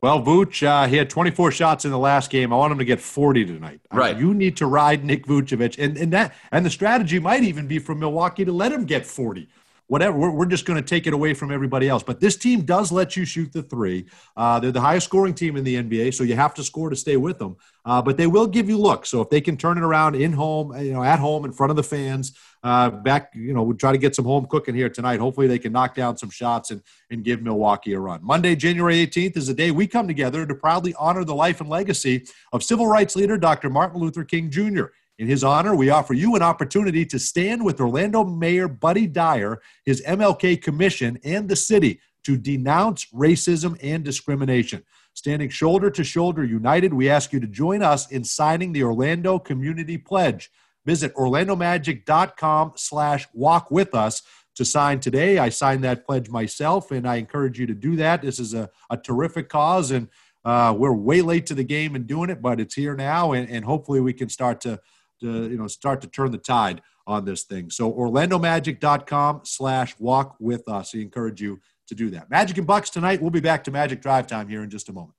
Well, 0.00 0.22
Vooch, 0.22 0.64
uh, 0.64 0.86
he 0.86 0.96
had 0.96 1.10
24 1.10 1.50
shots 1.50 1.84
in 1.84 1.90
the 1.90 1.98
last 1.98 2.30
game. 2.30 2.52
I 2.52 2.56
want 2.56 2.70
him 2.72 2.78
to 2.78 2.84
get 2.84 3.00
40 3.00 3.44
tonight. 3.44 3.80
I 3.90 3.94
mean, 3.94 4.00
Right. 4.00 4.16
you 4.16 4.32
need 4.32 4.56
to 4.58 4.66
ride 4.66 5.04
Nick 5.04 5.26
Vucevic, 5.26 5.76
and 5.82 5.96
and 5.96 6.12
that 6.12 6.34
and 6.52 6.64
the 6.64 6.70
strategy 6.70 7.18
might 7.18 7.42
even 7.42 7.66
be 7.66 7.80
from 7.80 7.98
Milwaukee 7.98 8.44
to 8.44 8.52
let 8.52 8.70
him 8.70 8.84
get 8.84 9.04
40. 9.04 9.48
Whatever, 9.88 10.16
we're, 10.16 10.30
we're 10.30 10.46
just 10.46 10.66
going 10.66 10.80
to 10.80 10.86
take 10.86 11.06
it 11.06 11.14
away 11.14 11.34
from 11.34 11.50
everybody 11.50 11.88
else. 11.88 12.02
But 12.02 12.20
this 12.20 12.36
team 12.36 12.62
does 12.62 12.92
let 12.92 13.16
you 13.16 13.24
shoot 13.24 13.52
the 13.52 13.62
three. 13.62 14.06
Uh, 14.36 14.60
they're 14.60 14.70
the 14.70 14.80
highest 14.80 15.06
scoring 15.06 15.34
team 15.34 15.56
in 15.56 15.64
the 15.64 15.76
NBA, 15.76 16.14
so 16.14 16.24
you 16.24 16.36
have 16.36 16.54
to 16.54 16.62
score 16.62 16.90
to 16.90 16.96
stay 16.96 17.16
with 17.16 17.38
them. 17.38 17.56
Uh, 17.84 18.02
but 18.02 18.16
they 18.16 18.26
will 18.26 18.46
give 18.46 18.68
you 18.68 18.78
looks. 18.78 19.08
So 19.08 19.22
if 19.22 19.30
they 19.30 19.40
can 19.40 19.56
turn 19.56 19.78
it 19.78 19.82
around 19.82 20.14
in 20.14 20.32
home, 20.32 20.78
you 20.78 20.92
know, 20.92 21.02
at 21.02 21.18
home 21.18 21.44
in 21.46 21.52
front 21.52 21.70
of 21.70 21.76
the 21.76 21.82
fans, 21.82 22.36
uh, 22.62 22.90
back, 22.90 23.32
you 23.34 23.54
know, 23.54 23.62
we'll 23.62 23.76
try 23.76 23.92
to 23.92 23.98
get 23.98 24.14
some 24.14 24.24
home 24.24 24.46
cooking 24.46 24.74
here 24.74 24.90
tonight. 24.90 25.20
Hopefully 25.20 25.46
they 25.46 25.58
can 25.58 25.72
knock 25.72 25.94
down 25.94 26.16
some 26.18 26.28
shots 26.30 26.70
and, 26.70 26.82
and 27.10 27.24
give 27.24 27.40
Milwaukee 27.40 27.94
a 27.94 28.00
run. 28.00 28.20
Monday, 28.22 28.56
January 28.56 29.06
18th 29.06 29.36
is 29.36 29.46
the 29.46 29.54
day 29.54 29.70
we 29.70 29.86
come 29.86 30.06
together 30.06 30.44
to 30.44 30.54
proudly 30.54 30.94
honor 30.98 31.24
the 31.24 31.34
life 31.34 31.60
and 31.60 31.70
legacy 31.70 32.26
of 32.52 32.62
civil 32.62 32.86
rights 32.86 33.16
leader 33.16 33.38
Dr. 33.38 33.70
Martin 33.70 34.00
Luther 34.00 34.24
King 34.24 34.50
Jr. 34.50 34.86
In 35.18 35.26
his 35.26 35.42
honor, 35.42 35.74
we 35.74 35.90
offer 35.90 36.14
you 36.14 36.36
an 36.36 36.42
opportunity 36.42 37.04
to 37.06 37.18
stand 37.18 37.64
with 37.64 37.80
Orlando 37.80 38.22
Mayor 38.22 38.68
Buddy 38.68 39.08
Dyer, 39.08 39.60
his 39.84 40.00
MLK 40.02 40.62
Commission, 40.62 41.18
and 41.24 41.48
the 41.48 41.56
city 41.56 42.00
to 42.22 42.36
denounce 42.36 43.06
racism 43.06 43.76
and 43.82 44.04
discrimination. 44.04 44.84
Standing 45.14 45.48
shoulder 45.48 45.90
to 45.90 46.04
shoulder 46.04 46.44
united, 46.44 46.94
we 46.94 47.10
ask 47.10 47.32
you 47.32 47.40
to 47.40 47.48
join 47.48 47.82
us 47.82 48.08
in 48.12 48.22
signing 48.22 48.72
the 48.72 48.84
Orlando 48.84 49.40
Community 49.40 49.98
Pledge. 49.98 50.52
Visit 50.86 51.12
orlandomagic.com 51.16 52.72
slash 52.76 53.26
walk 53.34 53.72
with 53.72 53.96
us 53.96 54.22
to 54.54 54.64
sign 54.64 55.00
today. 55.00 55.38
I 55.38 55.48
signed 55.48 55.82
that 55.82 56.06
pledge 56.06 56.30
myself, 56.30 56.92
and 56.92 57.08
I 57.08 57.16
encourage 57.16 57.58
you 57.58 57.66
to 57.66 57.74
do 57.74 57.96
that. 57.96 58.22
This 58.22 58.38
is 58.38 58.54
a, 58.54 58.70
a 58.88 58.96
terrific 58.96 59.48
cause, 59.48 59.90
and 59.90 60.08
uh, 60.44 60.74
we're 60.76 60.92
way 60.92 61.22
late 61.22 61.46
to 61.46 61.54
the 61.54 61.64
game 61.64 61.96
in 61.96 62.06
doing 62.06 62.30
it, 62.30 62.40
but 62.40 62.60
it's 62.60 62.74
here 62.74 62.94
now, 62.94 63.32
and, 63.32 63.50
and 63.50 63.64
hopefully 63.64 64.00
we 64.00 64.12
can 64.12 64.28
start 64.28 64.60
to, 64.60 64.76
to, 64.76 64.80
you 65.26 65.56
know, 65.56 65.66
start 65.66 66.00
to 66.02 66.06
turn 66.08 66.30
the 66.30 66.38
tide 66.38 66.82
on 67.06 67.24
this 67.24 67.44
thing. 67.44 67.70
So 67.70 67.92
orlandomagic.com 67.92 69.40
slash 69.44 69.94
walk 69.98 70.36
with 70.38 70.68
us. 70.68 70.94
I 70.94 70.98
encourage 70.98 71.40
you 71.40 71.60
to 71.88 71.94
do 71.94 72.10
that. 72.10 72.30
Magic 72.30 72.58
and 72.58 72.66
Bucks 72.66 72.90
tonight. 72.90 73.20
We'll 73.20 73.30
be 73.30 73.40
back 73.40 73.64
to 73.64 73.70
Magic 73.70 74.02
Drive 74.02 74.26
Time 74.26 74.48
here 74.48 74.62
in 74.62 74.70
just 74.70 74.88
a 74.88 74.92
moment. 74.92 75.14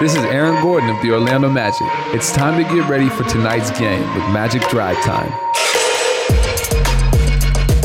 This 0.00 0.14
is 0.14 0.22
Aaron 0.26 0.62
Gordon 0.62 0.90
of 0.90 1.02
the 1.02 1.10
Orlando 1.10 1.50
Magic. 1.50 1.88
It's 2.14 2.30
time 2.30 2.62
to 2.62 2.68
get 2.72 2.88
ready 2.88 3.08
for 3.08 3.24
tonight's 3.24 3.76
game 3.76 4.02
with 4.14 4.22
Magic 4.30 4.62
Drive 4.68 4.96
Time. 5.02 5.47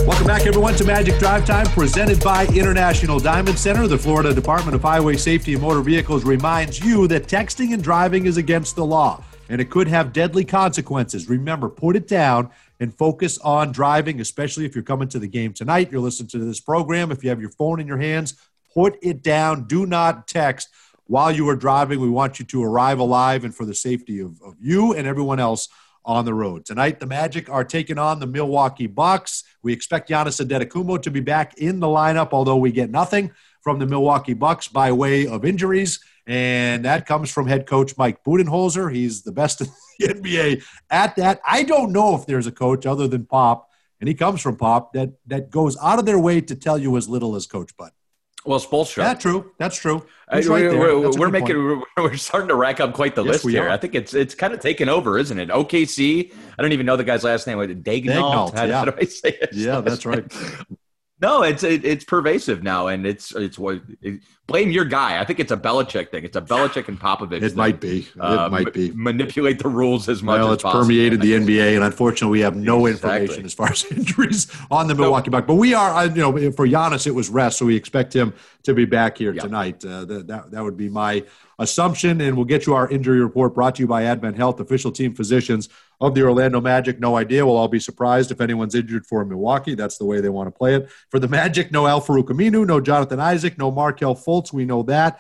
Welcome 0.06 0.28
back, 0.28 0.46
everyone, 0.46 0.76
to 0.76 0.84
Magic 0.84 1.18
Drive 1.18 1.46
Time, 1.46 1.66
presented 1.68 2.22
by 2.22 2.46
International 2.48 3.20
Diamond 3.20 3.58
Center. 3.58 3.88
The 3.88 3.98
Florida 3.98 4.34
Department 4.34 4.76
of 4.76 4.82
Highway 4.82 5.16
Safety 5.16 5.54
and 5.54 5.62
Motor 5.62 5.80
Vehicles 5.80 6.26
reminds 6.26 6.84
you 6.84 7.08
that 7.08 7.28
texting 7.28 7.74
and 7.74 7.82
driving 7.82 8.26
is 8.26 8.36
against 8.36 8.76
the 8.76 8.86
law 8.86 9.24
and 9.48 9.62
it 9.62 9.70
could 9.70 9.88
have 9.88 10.12
deadly 10.12 10.44
consequences. 10.44 11.30
Remember, 11.30 11.70
put 11.70 11.96
it 11.96 12.10
down 12.10 12.50
and 12.82 12.94
focus 12.94 13.38
on 13.40 13.72
driving, 13.72 14.20
especially 14.20 14.66
if 14.66 14.76
you're 14.76 14.84
coming 14.84 15.08
to 15.08 15.20
the 15.20 15.28
game 15.28 15.54
tonight. 15.54 15.90
You're 15.90 16.02
listening 16.02 16.28
to 16.32 16.40
this 16.40 16.60
program. 16.60 17.10
If 17.10 17.24
you 17.24 17.30
have 17.30 17.40
your 17.40 17.52
phone 17.52 17.80
in 17.80 17.88
your 17.88 17.98
hands, 17.98 18.34
put 18.74 18.98
it 19.02 19.24
down. 19.24 19.68
Do 19.68 19.86
not 19.86 20.28
text 20.28 20.68
while 21.08 21.32
you 21.32 21.48
are 21.48 21.56
driving. 21.56 22.02
We 22.02 22.10
want 22.10 22.40
you 22.40 22.46
to 22.48 22.62
arrive 22.62 23.00
alive 23.00 23.46
and 23.46 23.56
for 23.56 23.66
the 23.66 23.76
safety 23.76 24.20
of, 24.20 24.42
of 24.42 24.56
you 24.60 24.94
and 24.94 25.08
everyone 25.08 25.40
else 25.40 25.70
on 26.06 26.26
the 26.26 26.34
road. 26.34 26.66
Tonight, 26.66 27.00
the 27.00 27.06
Magic 27.06 27.50
are 27.50 27.64
taking 27.64 27.98
on 27.98 28.20
the 28.20 28.28
Milwaukee 28.28 28.88
Bucks. 28.88 29.44
We 29.62 29.74
expect 29.74 30.10
Giannis 30.10 30.46
Antetokounmpo 30.46 31.02
to 31.04 31.12
be 31.12 31.20
back 31.20 31.58
in 31.58 31.80
the 31.80 31.88
lineup, 31.88 32.30
although 32.32 32.58
we 32.58 32.72
get 32.72 32.90
nothing 32.90 33.32
from 33.62 33.80
the 33.80 33.86
Milwaukee 33.86 34.34
Bucks 34.34 34.68
by 34.68 34.92
way 34.92 35.28
of 35.28 35.46
injuries. 35.46 36.00
And 36.26 36.86
that 36.86 37.06
comes 37.06 37.32
from 37.32 37.48
head 37.48 37.66
coach 37.66 37.98
Mike 37.98 38.24
Budenholzer. 38.24 38.94
He's 38.94 39.24
the 39.24 39.32
best 39.32 39.62
in 39.62 39.68
the 40.00 40.08
NBA 40.08 40.64
at 40.90 41.16
that. 41.18 41.42
I 41.46 41.64
don't 41.64 41.92
know 41.92 42.16
if 42.16 42.26
there's 42.26 42.48
a 42.48 42.52
coach 42.52 42.86
other 42.86 43.08
than 43.08 43.26
Pop, 43.26 43.70
and 44.00 44.08
he 44.08 44.16
comes 44.16 44.42
from 44.42 44.58
Pop, 44.58 44.94
that, 44.94 45.14
that 45.28 45.50
goes 45.50 45.78
out 45.82 46.00
of 46.00 46.06
their 46.06 46.20
way 46.20 46.42
to 46.42 46.56
tell 46.56 46.78
you 46.78 46.98
as 46.98 47.08
little 47.08 47.36
as 47.36 47.46
Coach 47.46 47.76
Bud. 47.78 47.92
Well, 48.46 48.60
Spoelstra. 48.60 48.98
That's 48.98 49.22
true. 49.22 49.52
That's 49.58 49.78
true. 49.78 50.06
Uh, 50.32 50.42
right 50.48 50.72
we're, 50.72 51.12
we're 51.18 51.30
making 51.30 51.56
we're, 51.56 51.82
we're, 51.98 52.18
starting 52.18 52.50
to 52.50 52.56
rack 52.56 52.80
up 52.80 52.94
quite 52.94 53.16
the 53.16 53.24
yes, 53.24 53.44
list 53.44 53.50
here. 53.50 53.68
Are. 53.68 53.70
I 53.70 53.78
think 53.78 53.96
it's 53.96 54.14
it's 54.14 54.36
kind 54.36 54.54
of 54.54 54.60
taken 54.60 54.90
over, 54.90 55.18
isn't 55.18 55.40
it? 55.40 55.50
OKC. 55.50 56.34
I 56.58 56.62
don't 56.62 56.72
even 56.72 56.86
know 56.86 56.98
the 56.98 57.04
guy's 57.04 57.24
last 57.24 57.48
name. 57.48 57.58
Daigneault. 57.58 57.84
Daigneault 57.84 58.54
how, 58.54 58.64
yeah. 58.66 58.80
how 58.80 58.86
do 58.86 58.94
I 59.00 59.06
say 59.06 59.38
it? 59.42 59.50
Yeah, 59.54 59.82
that's 59.82 60.06
right. 60.06 60.26
No, 61.22 61.44
it's 61.44 61.64
it, 61.64 61.86
it's 61.86 62.04
pervasive 62.04 62.64
now, 62.64 62.88
and 62.88 63.06
it's 63.06 63.34
it's 63.34 63.58
what 63.58 63.82
it, 64.02 64.22
blame 64.48 64.72
your 64.72 64.84
guy. 64.84 65.22
I 65.22 65.26
think 65.26 65.40
it's 65.40 65.52
a 65.52 65.58
Belichick 65.58 66.10
thing. 66.10 66.26
It's 66.26 66.36
a 66.36 66.42
Belichick 66.42 66.88
and 66.88 67.00
Popovich. 67.00 67.42
It 67.42 67.50
thing. 67.50 67.56
might 67.56 67.80
be. 67.80 68.00
It 68.00 68.20
uh, 68.20 68.50
might 68.50 68.74
be. 68.74 68.92
manipulate 68.92 69.60
the 69.60 69.70
rules 69.70 70.10
as 70.10 70.22
much. 70.22 70.40
Well, 70.40 70.50
as 70.50 70.54
it's 70.56 70.64
possible. 70.64 70.84
permeated 70.84 71.22
the 71.22 71.34
NBA, 71.34 71.76
and 71.76 71.84
unfortunately, 71.84 72.40
we 72.40 72.42
have 72.42 72.56
no 72.56 72.88
exactly. 72.88 73.22
information 73.22 73.46
as 73.46 73.54
far 73.54 73.72
as 73.72 73.86
injuries 73.92 74.52
on 74.70 74.88
the 74.88 74.96
Milwaukee 74.96 75.30
Bucks. 75.30 75.48
But 75.48 75.56
we 75.56 75.74
are, 75.74 76.06
you 76.08 76.16
know, 76.16 76.32
for 76.52 76.68
Giannis, 76.68 77.08
it 77.08 77.12
was 77.16 77.30
rest, 77.30 77.60
so 77.60 77.66
we 77.66 77.76
expect 77.76 78.14
him 78.14 78.34
to 78.64 78.74
be 78.74 78.86
back 78.86 79.18
here 79.18 79.34
tonight. 79.34 79.86
Uh, 79.86 80.06
that, 80.06 80.28
that 80.28 80.52
that 80.52 80.64
would 80.64 80.78
be 80.78 80.90
my 80.90 81.24
assumption, 81.60 82.22
and 82.22 82.36
we'll 82.36 82.46
get 82.46 82.66
you 82.66 82.74
our 82.74 82.90
injury 82.90 83.20
report 83.20 83.54
brought 83.54 83.76
to 83.76 83.84
you 83.84 83.88
by 83.88 84.04
Advent 84.04 84.38
Health, 84.38 84.60
official 84.60 84.92
team 84.92 85.14
physicians 85.14 85.70
of 86.02 86.16
the 86.16 86.24
Orlando 86.24 86.60
Magic. 86.60 87.00
No 87.00 87.16
idea. 87.16 87.46
We'll 87.46 87.58
all 87.58 87.68
be 87.68 87.80
surprised 87.80 88.32
if 88.32 88.42
anyone's 88.42 88.76
injured 88.76 89.06
for 89.06 89.24
Milwaukee. 89.24 89.76
That's 89.76 89.98
the 89.98 90.06
way 90.06 90.22
they 90.22 90.30
want 90.30 90.48
to 90.48 90.52
play 90.52 90.76
it. 90.76 90.90
For 91.10 91.20
the 91.20 91.28
Magic, 91.28 91.72
no 91.72 91.88
Al-Farouq 91.88 92.26
Aminu, 92.26 92.66
no 92.66 92.82
Jonathan 92.82 93.20
Isaac, 93.20 93.58
no 93.58 93.72
Markelle 93.72 94.16
Fultz. 94.16 94.52
We 94.52 94.66
know 94.66 94.84
that. 94.84 95.20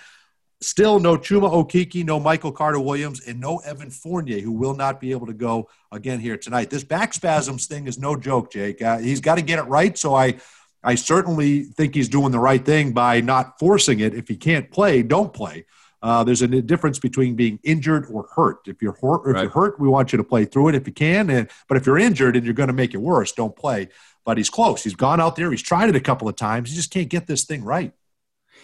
Still 0.61 0.99
no 0.99 1.17
Chuma 1.17 1.51
Okeke, 1.51 2.05
no 2.05 2.21
Michael 2.21 2.53
Carter 2.53 2.79
Williams, 2.79 3.27
and 3.27 3.39
no 3.39 3.57
Evan 3.57 3.89
Fournier, 3.89 4.39
who 4.39 4.53
will 4.53 4.73
not 4.73 5.01
be 5.01 5.11
able 5.11 5.27
to 5.27 5.33
go 5.33 5.69
again 5.91 6.21
here 6.21 6.37
tonight. 6.37 6.69
This 6.69 6.85
back 6.85 7.13
spasms 7.13 7.67
thing 7.67 7.85
is 7.85 7.99
no 7.99 8.15
joke, 8.15 8.49
Jake. 8.49 8.81
Uh, 8.81 8.97
he's 8.97 9.19
got 9.19 9.35
to 9.35 9.41
get 9.41 9.59
it 9.59 9.63
right. 9.63 9.97
So 9.97 10.15
I, 10.15 10.35
I 10.81 10.95
certainly 10.95 11.63
think 11.63 11.93
he's 11.93 12.07
doing 12.07 12.31
the 12.31 12.39
right 12.39 12.63
thing 12.63 12.93
by 12.93 13.19
not 13.19 13.59
forcing 13.59 13.99
it. 13.99 14.13
If 14.13 14.29
he 14.29 14.37
can't 14.37 14.71
play, 14.71 15.03
don't 15.03 15.33
play. 15.33 15.65
Uh, 16.03 16.22
there's 16.22 16.41
a 16.41 16.48
difference 16.48 17.00
between 17.00 17.33
being 17.33 17.60
injured 17.63 18.05
or 18.12 18.27
hurt. 18.36 18.67
If 18.67 18.81
you're 18.81 18.98
hurt, 19.01 19.22
if 19.25 19.36
right. 19.36 19.41
you're 19.43 19.51
hurt, 19.51 19.79
we 19.79 19.88
want 19.88 20.12
you 20.12 20.17
to 20.17 20.24
play 20.24 20.43
through 20.43 20.67
it 20.67 20.75
if 20.75 20.86
you 20.86 20.91
can. 20.91 21.29
And, 21.29 21.50
but 21.69 21.77
if 21.77 21.86
you're 21.86 21.98
injured 21.98 22.36
and 22.36 22.43
you're 22.43 22.53
going 22.53 22.67
to 22.67 22.74
make 22.74 22.93
it 22.93 22.98
worse, 22.98 23.31
don't 23.31 23.55
play. 23.55 23.88
But 24.25 24.38
he's 24.38 24.50
close. 24.50 24.83
He's 24.83 24.95
gone 24.95 25.22
out 25.22 25.38
there. 25.38 25.50
He's 25.50 25.62
tried 25.62 25.88
it 25.88 25.95
a 25.95 26.01
couple 26.01 26.27
of 26.27 26.36
times. 26.36 26.69
He 26.69 26.75
just 26.75 26.91
can't 26.91 27.07
get 27.07 27.25
this 27.25 27.45
thing 27.45 27.63
right. 27.63 27.93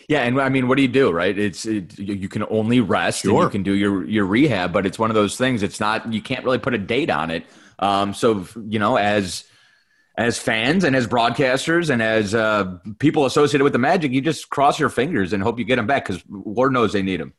Yeah, 0.10 0.24
and 0.24 0.42
I 0.42 0.50
mean, 0.50 0.68
what 0.68 0.76
do 0.76 0.82
you 0.82 0.88
do, 0.88 1.12
right? 1.12 1.38
It's 1.38 1.66
it, 1.66 1.98
you 1.98 2.28
can 2.28 2.44
only 2.50 2.82
rest 2.82 3.22
sure. 3.22 3.32
and 3.32 3.44
you 3.44 3.50
can 3.50 3.64
do 3.64 3.74
your 3.74 4.06
your 4.06 4.26
rehab, 4.26 4.74
but 4.74 4.86
it's 4.88 4.98
one 4.98 5.12
of 5.12 5.16
those 5.16 5.38
things. 5.38 5.62
It's 5.62 5.80
not 5.80 6.12
you 6.12 6.22
can't 6.22 6.44
really 6.44 6.58
put 6.58 6.74
a 6.74 6.80
date 6.80 7.12
on 7.12 7.30
it. 7.30 7.46
Um, 7.78 8.16
so 8.16 8.48
you 8.68 8.80
know, 8.80 8.96
as 8.96 9.44
as 10.20 10.38
fans 10.38 10.84
and 10.84 10.98
as 10.98 11.08
broadcasters 11.08 11.90
and 11.90 12.04
as 12.04 12.36
uh, 12.36 12.78
people 13.00 13.26
associated 13.26 13.64
with 13.64 13.72
the 13.72 13.80
Magic, 13.80 14.12
you 14.12 14.20
just 14.20 14.50
cross 14.50 14.78
your 14.78 14.90
fingers 14.90 15.32
and 15.32 15.42
hope 15.42 15.58
you 15.58 15.64
get 15.64 15.78
them 15.78 15.88
back 15.88 16.06
because 16.06 16.22
Lord 16.30 16.74
knows 16.74 16.92
they 16.92 17.02
need 17.02 17.22
them. 17.22 17.34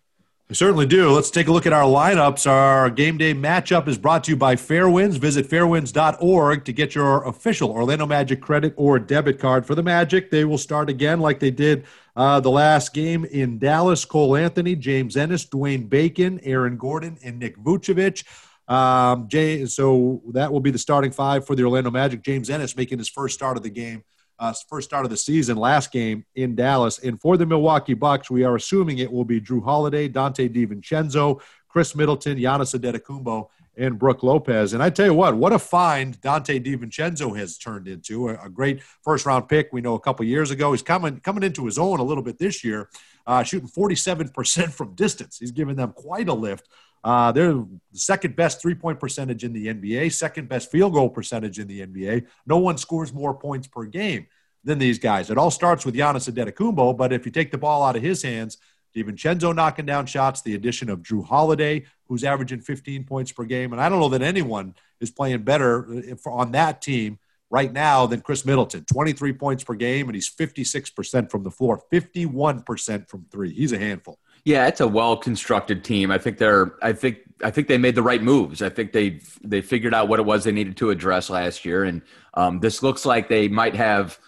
We 0.48 0.54
certainly 0.54 0.86
do. 0.86 1.10
Let's 1.10 1.30
take 1.30 1.46
a 1.46 1.52
look 1.52 1.66
at 1.66 1.74
our 1.74 1.84
lineups. 1.84 2.50
Our 2.50 2.88
game 2.88 3.18
day 3.18 3.34
matchup 3.34 3.86
is 3.86 3.98
brought 3.98 4.24
to 4.24 4.30
you 4.30 4.36
by 4.36 4.56
Fairwinds. 4.56 5.18
Visit 5.18 5.46
fairwinds.org 5.46 6.64
to 6.64 6.72
get 6.72 6.94
your 6.94 7.22
official 7.24 7.70
Orlando 7.70 8.06
Magic 8.06 8.40
credit 8.40 8.72
or 8.78 8.98
debit 8.98 9.38
card 9.38 9.66
for 9.66 9.74
the 9.74 9.82
Magic. 9.82 10.30
They 10.30 10.46
will 10.46 10.58
start 10.58 10.88
again 10.88 11.20
like 11.20 11.38
they 11.38 11.50
did 11.50 11.84
uh, 12.16 12.40
the 12.40 12.50
last 12.50 12.94
game 12.94 13.26
in 13.26 13.58
Dallas. 13.58 14.06
Cole 14.06 14.36
Anthony, 14.36 14.74
James 14.74 15.18
Ennis, 15.18 15.44
Dwayne 15.44 15.86
Bacon, 15.86 16.40
Aaron 16.44 16.78
Gordon, 16.78 17.18
and 17.22 17.38
Nick 17.38 17.58
Vucevic. 17.58 18.24
Um, 18.70 19.26
Jay, 19.26 19.66
so 19.66 20.22
that 20.33 20.52
will 20.52 20.61
be 20.61 20.70
the 20.70 20.78
starting 20.78 21.11
five 21.11 21.44
for 21.44 21.56
the 21.56 21.64
Orlando 21.64 21.90
Magic. 21.90 22.22
James 22.22 22.48
Ennis 22.48 22.76
making 22.76 22.98
his 22.98 23.09
first 23.09 23.35
start 23.35 23.56
of 23.56 23.64
the 23.64 23.70
game, 23.70 24.04
uh, 24.38 24.54
first 24.68 24.88
start 24.88 25.04
of 25.04 25.11
the 25.11 25.16
season, 25.16 25.56
last 25.56 25.90
game 25.90 26.24
in 26.37 26.54
Dallas. 26.54 27.00
And 27.00 27.20
for 27.20 27.37
the 27.37 27.44
Milwaukee 27.44 27.94
Bucks, 27.94 28.30
we 28.30 28.44
are 28.44 28.54
assuming 28.54 28.98
it 28.98 29.11
will 29.11 29.24
be 29.24 29.40
Jrue 29.40 29.64
Holiday, 29.64 30.09
Donte 30.09 30.48
DiVincenzo, 30.48 31.40
Khris 31.68 31.96
Middleton, 31.96 32.38
Giannis 32.38 32.78
Antetokounmpo, 32.78 33.48
and 33.76 33.98
Brook 33.98 34.22
Lopez. 34.22 34.72
And 34.72 34.83
I 34.85 34.90
tell 34.90 35.06
you 35.06 35.14
what, 35.14 35.37
what 35.37 35.52
a 35.52 35.59
find 35.59 36.20
Donte 36.20 36.64
DiVincenzo 36.64 37.37
has 37.37 37.59
turned 37.59 37.88
into. 37.88 38.28
A, 38.28 38.44
a 38.44 38.48
great 38.48 38.83
first 39.02 39.26
round 39.26 39.48
pick. 39.48 39.70
We 39.72 39.80
know 39.80 39.94
a 39.94 40.00
couple 40.00 40.24
years 40.26 40.52
ago. 40.52 40.70
He's 40.70 40.83
coming 40.83 41.18
coming 41.18 41.42
into 41.42 41.64
his 41.64 41.76
own 41.76 41.98
a 41.98 42.04
little 42.04 42.22
bit 42.22 42.38
this 42.38 42.62
year, 42.62 42.88
uh, 43.26 43.42
shooting 43.42 43.68
47% 43.68 44.70
from 44.70 44.94
distance. 44.94 45.38
He's 45.40 45.50
given 45.50 45.74
them 45.74 45.92
quite 45.92 46.28
a 46.28 46.35
lift 46.35 46.68
uh, 47.02 47.32
they're 47.32 47.54
the 47.54 47.68
second 47.92 48.36
best 48.36 48.60
three 48.60 48.74
point 48.74 49.00
percentage 49.00 49.44
in 49.44 49.52
the 49.52 49.68
NBA, 49.68 50.12
second 50.12 50.48
best 50.48 50.70
field 50.70 50.92
goal 50.92 51.08
percentage 51.08 51.58
in 51.58 51.66
the 51.66 51.86
NBA. 51.86 52.26
No 52.46 52.58
one 52.58 52.78
scores 52.78 53.12
more 53.12 53.34
points 53.34 53.66
per 53.66 53.84
game 53.84 54.26
than 54.64 54.78
these 54.78 54.98
guys. 54.98 55.30
It 55.30 55.38
all 55.38 55.50
starts 55.50 55.86
with 55.86 55.94
Giannis 55.94 56.30
Antetokounmpo, 56.30 56.96
but 56.96 57.12
if 57.12 57.24
you 57.24 57.32
take 57.32 57.50
the 57.50 57.58
ball 57.58 57.82
out 57.82 57.96
of 57.96 58.02
his 58.02 58.22
hands, 58.22 58.58
DiVincenzo 58.94 59.54
knocking 59.54 59.86
down 59.86 60.06
shots, 60.06 60.42
the 60.42 60.54
addition 60.54 60.90
of 60.90 61.00
Jrue 61.00 61.24
Holiday, 61.24 61.84
who's 62.06 62.24
averaging 62.24 62.60
15 62.60 63.04
points 63.04 63.32
per 63.32 63.44
game. 63.44 63.72
And 63.72 63.80
I 63.80 63.88
don't 63.88 64.00
know 64.00 64.08
that 64.10 64.22
anyone 64.22 64.74
is 65.00 65.10
playing 65.10 65.42
better 65.42 65.86
on 66.26 66.52
that 66.52 66.82
team 66.82 67.18
right 67.50 67.72
now 67.72 68.06
than 68.06 68.20
Khris 68.20 68.44
Middleton. 68.44 68.84
23 68.92 69.32
points 69.34 69.64
per 69.64 69.74
game, 69.74 70.08
and 70.08 70.14
he's 70.14 70.28
56% 70.28 71.30
from 71.30 71.42
the 71.44 71.50
floor, 71.50 71.82
51% 71.92 73.08
from 73.08 73.26
three. 73.30 73.52
He's 73.52 73.72
a 73.72 73.78
handful. 73.78 74.18
Yeah, 74.44 74.66
it's 74.66 74.81
a 74.81 74.88
well 74.88 75.16
constructed 75.16 75.85
team. 75.85 76.11
I 76.11 76.18
think 76.18 76.38
they're. 76.38 76.74
I 76.83 76.92
think. 76.92 77.18
I 77.42 77.50
think 77.50 77.68
they 77.68 77.79
made 77.79 77.94
the 77.94 78.03
right 78.03 78.22
moves. 78.22 78.61
I 78.61 78.68
think 78.68 78.92
they 78.92 79.20
they 79.42 79.61
figured 79.62 79.94
out 79.94 80.09
what 80.09 80.18
it 80.18 80.24
was 80.24 80.44
they 80.44 80.53
needed 80.53 80.76
to 80.79 80.90
address 80.90 81.31
last 81.31 81.64
year, 81.64 81.85
and 81.85 82.03
um, 82.35 82.61
this 82.61 82.83
looks 82.83 83.05
like 83.05 83.29
they 83.29 83.48
might 83.48 83.74
have. 83.74 84.18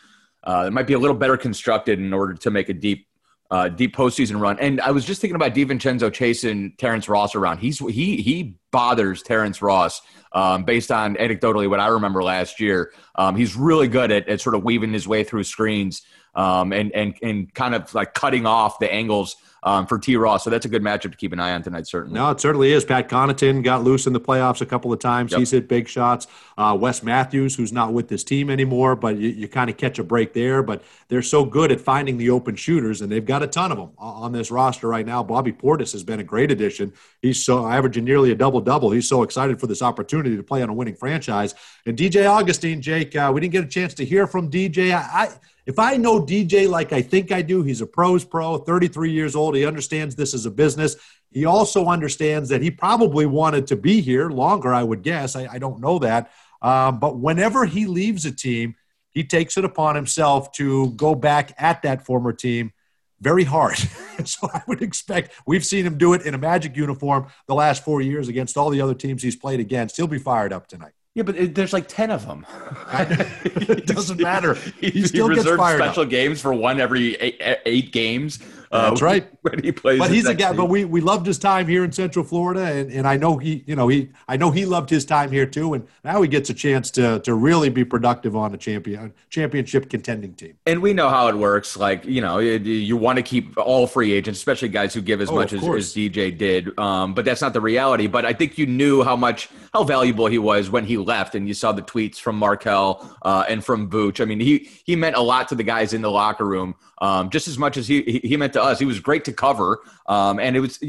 Uh, 0.44 0.64
it 0.66 0.72
might 0.72 0.86
be 0.86 0.94
a 0.94 0.98
little 0.98 1.16
better 1.16 1.36
constructed 1.36 2.00
in 2.00 2.12
order 2.12 2.34
to 2.34 2.50
make 2.50 2.68
a 2.68 2.74
deep, 2.74 3.06
uh, 3.52 3.68
deep 3.68 3.94
postseason 3.94 4.40
run. 4.40 4.58
And 4.58 4.80
I 4.80 4.90
was 4.90 5.04
just 5.04 5.20
thinking 5.20 5.36
about 5.36 5.54
DiVincenzo 5.54 6.12
chasing 6.12 6.74
Terrence 6.78 7.08
Ross 7.08 7.34
around. 7.34 7.58
He's 7.58 7.78
he 7.78 8.16
he 8.16 8.56
bothers 8.70 9.22
Terrence 9.22 9.62
Ross 9.62 10.02
um, 10.32 10.64
based 10.64 10.90
on 10.90 11.14
anecdotally 11.16 11.70
what 11.70 11.80
I 11.80 11.88
remember 11.88 12.22
last 12.22 12.60
year. 12.60 12.92
Um, 13.14 13.36
he's 13.36 13.54
really 13.56 13.88
good 13.88 14.10
at, 14.10 14.28
at 14.28 14.40
sort 14.40 14.56
of 14.56 14.64
weaving 14.64 14.92
his 14.92 15.06
way 15.06 15.22
through 15.22 15.44
screens 15.44 16.02
um, 16.34 16.72
and 16.72 16.92
and 16.92 17.14
and 17.22 17.52
kind 17.54 17.74
of 17.74 17.92
like 17.94 18.14
cutting 18.14 18.46
off 18.46 18.78
the 18.78 18.92
angles 18.92 19.36
um, 19.62 19.86
for 19.86 19.98
T. 19.98 20.16
Ross. 20.16 20.44
So 20.44 20.50
that's 20.50 20.66
a 20.66 20.68
good 20.68 20.82
matchup 20.82 21.12
to 21.12 21.16
keep 21.16 21.32
an 21.32 21.40
eye 21.40 21.52
on 21.52 21.62
tonight, 21.62 21.86
certainly. 21.86 22.18
No, 22.18 22.30
it 22.30 22.40
certainly 22.40 22.72
is. 22.72 22.84
Pat 22.84 23.08
Connaughton 23.08 23.62
got 23.62 23.84
loose 23.84 24.06
in 24.06 24.12
the 24.12 24.20
playoffs 24.20 24.60
a 24.60 24.66
couple 24.66 24.92
of 24.92 24.98
times. 24.98 25.30
Yep. 25.30 25.38
He's 25.38 25.50
hit 25.52 25.68
big 25.68 25.88
shots. 25.88 26.26
Uh, 26.58 26.76
Wes 26.78 27.02
Matthews, 27.02 27.54
who's 27.54 27.72
not 27.72 27.92
with 27.92 28.08
this 28.08 28.24
team 28.24 28.50
anymore, 28.50 28.96
but 28.96 29.16
you, 29.16 29.28
you 29.28 29.48
kind 29.48 29.70
of 29.70 29.76
catch 29.76 29.98
a 29.98 30.04
break 30.04 30.32
there. 30.32 30.62
But 30.62 30.82
they're 31.08 31.22
so 31.22 31.44
good 31.44 31.70
at 31.70 31.80
finding 31.80 32.16
the 32.16 32.30
open 32.30 32.56
shooters, 32.56 33.02
and 33.02 33.12
they've 33.12 33.24
got 33.24 33.42
a 33.42 33.46
ton 33.46 33.70
of 33.70 33.78
them 33.78 33.90
on 33.98 34.32
this 34.32 34.50
roster 34.50 34.88
right 34.88 35.06
now. 35.06 35.22
Bobby 35.22 35.52
Portis 35.52 35.92
has 35.92 36.02
been 36.02 36.18
a 36.18 36.24
great 36.24 36.50
addition. 36.50 36.92
He's 37.20 37.44
so 37.44 37.66
averaging 37.66 38.04
nearly 38.04 38.32
a 38.32 38.34
double 38.34 38.60
double. 38.60 38.90
He's 38.90 39.08
so 39.08 39.22
excited 39.22 39.60
for 39.60 39.68
this 39.68 39.82
opportunity 39.82 40.36
to 40.36 40.42
play 40.42 40.62
on 40.62 40.70
a 40.70 40.74
winning 40.74 40.96
franchise. 40.96 41.54
And 41.86 41.96
DJ 41.96 42.28
Augustin, 42.28 42.82
Jake, 42.82 43.14
uh, 43.14 43.30
we 43.32 43.40
didn't 43.40 43.52
get 43.52 43.64
a 43.64 43.68
chance 43.68 43.94
to 43.94 44.04
hear 44.04 44.26
from 44.26 44.50
DJ. 44.50 44.92
I, 44.92 45.24
I 45.24 45.30
if 45.66 45.78
I 45.78 45.96
know 45.96 46.20
DJ 46.20 46.68
like 46.68 46.92
I 46.92 47.02
think 47.02 47.30
I 47.30 47.42
do, 47.42 47.62
he's 47.62 47.80
a 47.80 47.86
pros 47.86 48.24
pro, 48.24 48.58
33 48.58 49.12
years 49.12 49.36
old. 49.36 49.54
He 49.54 49.64
understands 49.64 50.16
this 50.16 50.34
as 50.34 50.46
a 50.46 50.50
business. 50.50 50.96
He 51.30 51.44
also 51.44 51.86
understands 51.86 52.48
that 52.48 52.62
he 52.62 52.70
probably 52.70 53.26
wanted 53.26 53.66
to 53.68 53.76
be 53.76 54.00
here 54.00 54.28
longer, 54.28 54.74
I 54.74 54.82
would 54.82 55.02
guess. 55.02 55.36
I, 55.36 55.46
I 55.46 55.58
don't 55.58 55.80
know 55.80 55.98
that. 56.00 56.30
Um, 56.60 56.98
but 56.98 57.18
whenever 57.18 57.64
he 57.64 57.86
leaves 57.86 58.24
a 58.24 58.32
team, 58.32 58.74
he 59.10 59.24
takes 59.24 59.56
it 59.56 59.64
upon 59.64 59.94
himself 59.94 60.52
to 60.52 60.90
go 60.92 61.14
back 61.14 61.54
at 61.58 61.82
that 61.82 62.04
former 62.04 62.32
team 62.32 62.72
very 63.20 63.44
hard. 63.44 63.76
so 64.24 64.48
I 64.52 64.62
would 64.66 64.82
expect 64.82 65.32
we've 65.46 65.64
seen 65.64 65.86
him 65.86 65.96
do 65.96 66.12
it 66.12 66.22
in 66.22 66.34
a 66.34 66.38
Magic 66.38 66.76
uniform 66.76 67.28
the 67.46 67.54
last 67.54 67.84
four 67.84 68.00
years 68.00 68.28
against 68.28 68.56
all 68.56 68.68
the 68.68 68.80
other 68.80 68.94
teams 68.94 69.22
he's 69.22 69.36
played 69.36 69.60
against. 69.60 69.96
He'll 69.96 70.08
be 70.08 70.18
fired 70.18 70.52
up 70.52 70.66
tonight. 70.66 70.92
Yeah, 71.14 71.24
but 71.24 71.36
it, 71.36 71.54
there's 71.54 71.72
like 71.74 71.88
ten 71.88 72.10
of 72.10 72.26
them. 72.26 72.46
it 72.92 73.86
doesn't 73.86 74.20
matter. 74.20 74.54
He, 74.80 74.90
he 74.90 75.06
still 75.06 75.28
he 75.28 75.36
gets 75.36 75.48
fired 75.48 75.78
special 75.78 76.04
up. 76.04 76.08
games 76.08 76.40
for 76.40 76.54
one 76.54 76.80
every 76.80 77.14
eight, 77.16 77.40
eight 77.66 77.92
games. 77.92 78.38
Uh, 78.72 78.88
That's 78.88 79.02
right. 79.02 79.28
When 79.42 79.60
he 79.60 79.72
plays, 79.72 79.98
but 79.98 80.12
he's 80.12 80.26
a 80.26 80.34
guy. 80.34 80.48
Team. 80.48 80.56
But 80.56 80.66
we 80.66 80.84
we 80.84 81.00
loved 81.00 81.26
his 81.26 81.36
time 81.36 81.66
here 81.66 81.82
in 81.82 81.90
Central 81.90 82.24
Florida, 82.24 82.62
and, 82.62 82.92
and 82.92 83.08
I 83.08 83.16
know 83.16 83.38
he, 83.38 83.64
you 83.66 83.74
know, 83.74 83.88
he, 83.88 84.10
I 84.28 84.36
know 84.36 84.52
he 84.52 84.64
loved 84.66 84.88
his 84.88 85.04
time 85.04 85.32
here 85.32 85.46
too. 85.46 85.74
And 85.74 85.84
now 86.04 86.22
he 86.22 86.28
gets 86.28 86.48
a 86.48 86.54
chance 86.54 86.92
to 86.92 87.18
to 87.18 87.34
really 87.34 87.68
be 87.68 87.84
productive 87.84 88.36
on 88.36 88.54
a 88.54 88.56
champion 88.56 89.12
championship 89.30 89.90
contending 89.90 90.34
team. 90.34 90.54
And 90.64 90.80
we 90.80 90.92
know 90.92 91.08
how 91.08 91.26
it 91.26 91.34
works. 91.34 91.76
Like 91.76 92.04
you 92.04 92.20
know, 92.20 92.38
you, 92.38 92.52
you 92.58 92.96
want 92.96 93.16
to 93.16 93.22
keep 93.22 93.58
all 93.58 93.88
free 93.88 94.12
agents, 94.12 94.38
especially 94.38 94.68
guys 94.68 94.94
who 94.94 95.00
give 95.00 95.20
as 95.20 95.28
oh, 95.28 95.34
much 95.34 95.52
as, 95.52 95.60
as, 95.64 95.92
DJ 95.92 96.38
did. 96.38 96.78
Um, 96.78 97.14
but 97.14 97.24
that's 97.24 97.42
not 97.42 97.52
the 97.52 97.60
reality. 97.60 98.06
But 98.06 98.24
I 98.24 98.32
think 98.32 98.58
you 98.58 98.66
knew 98.66 99.02
how 99.02 99.16
much 99.16 99.48
how 99.74 99.82
valuable 99.82 100.28
he 100.28 100.38
was 100.38 100.70
when 100.70 100.84
he 100.84 100.98
left, 100.98 101.34
and 101.34 101.48
you 101.48 101.54
saw 101.54 101.72
the 101.72 101.82
tweets 101.82 102.18
from 102.18 102.36
Markelle 102.36 103.18
uh, 103.22 103.44
and 103.48 103.64
from 103.64 103.90
Vooch. 103.90 104.20
I 104.20 104.24
mean, 104.24 104.38
he 104.38 104.70
he 104.84 104.94
meant 104.94 105.16
a 105.16 105.20
lot 105.20 105.48
to 105.48 105.56
the 105.56 105.64
guys 105.64 105.92
in 105.92 106.00
the 106.00 106.12
locker 106.12 106.46
room 106.46 106.76
um, 107.02 107.28
just 107.30 107.48
as 107.48 107.58
much 107.58 107.76
as 107.76 107.86
he 107.86 108.20
he 108.24 108.36
meant 108.38 108.54
to 108.54 108.62
us. 108.62 108.78
He 108.78 108.86
was 108.86 109.00
great 109.00 109.24
to 109.26 109.32
cover, 109.32 109.80
um, 110.06 110.38
and 110.38 110.56
it 110.56 110.60
was 110.60 110.82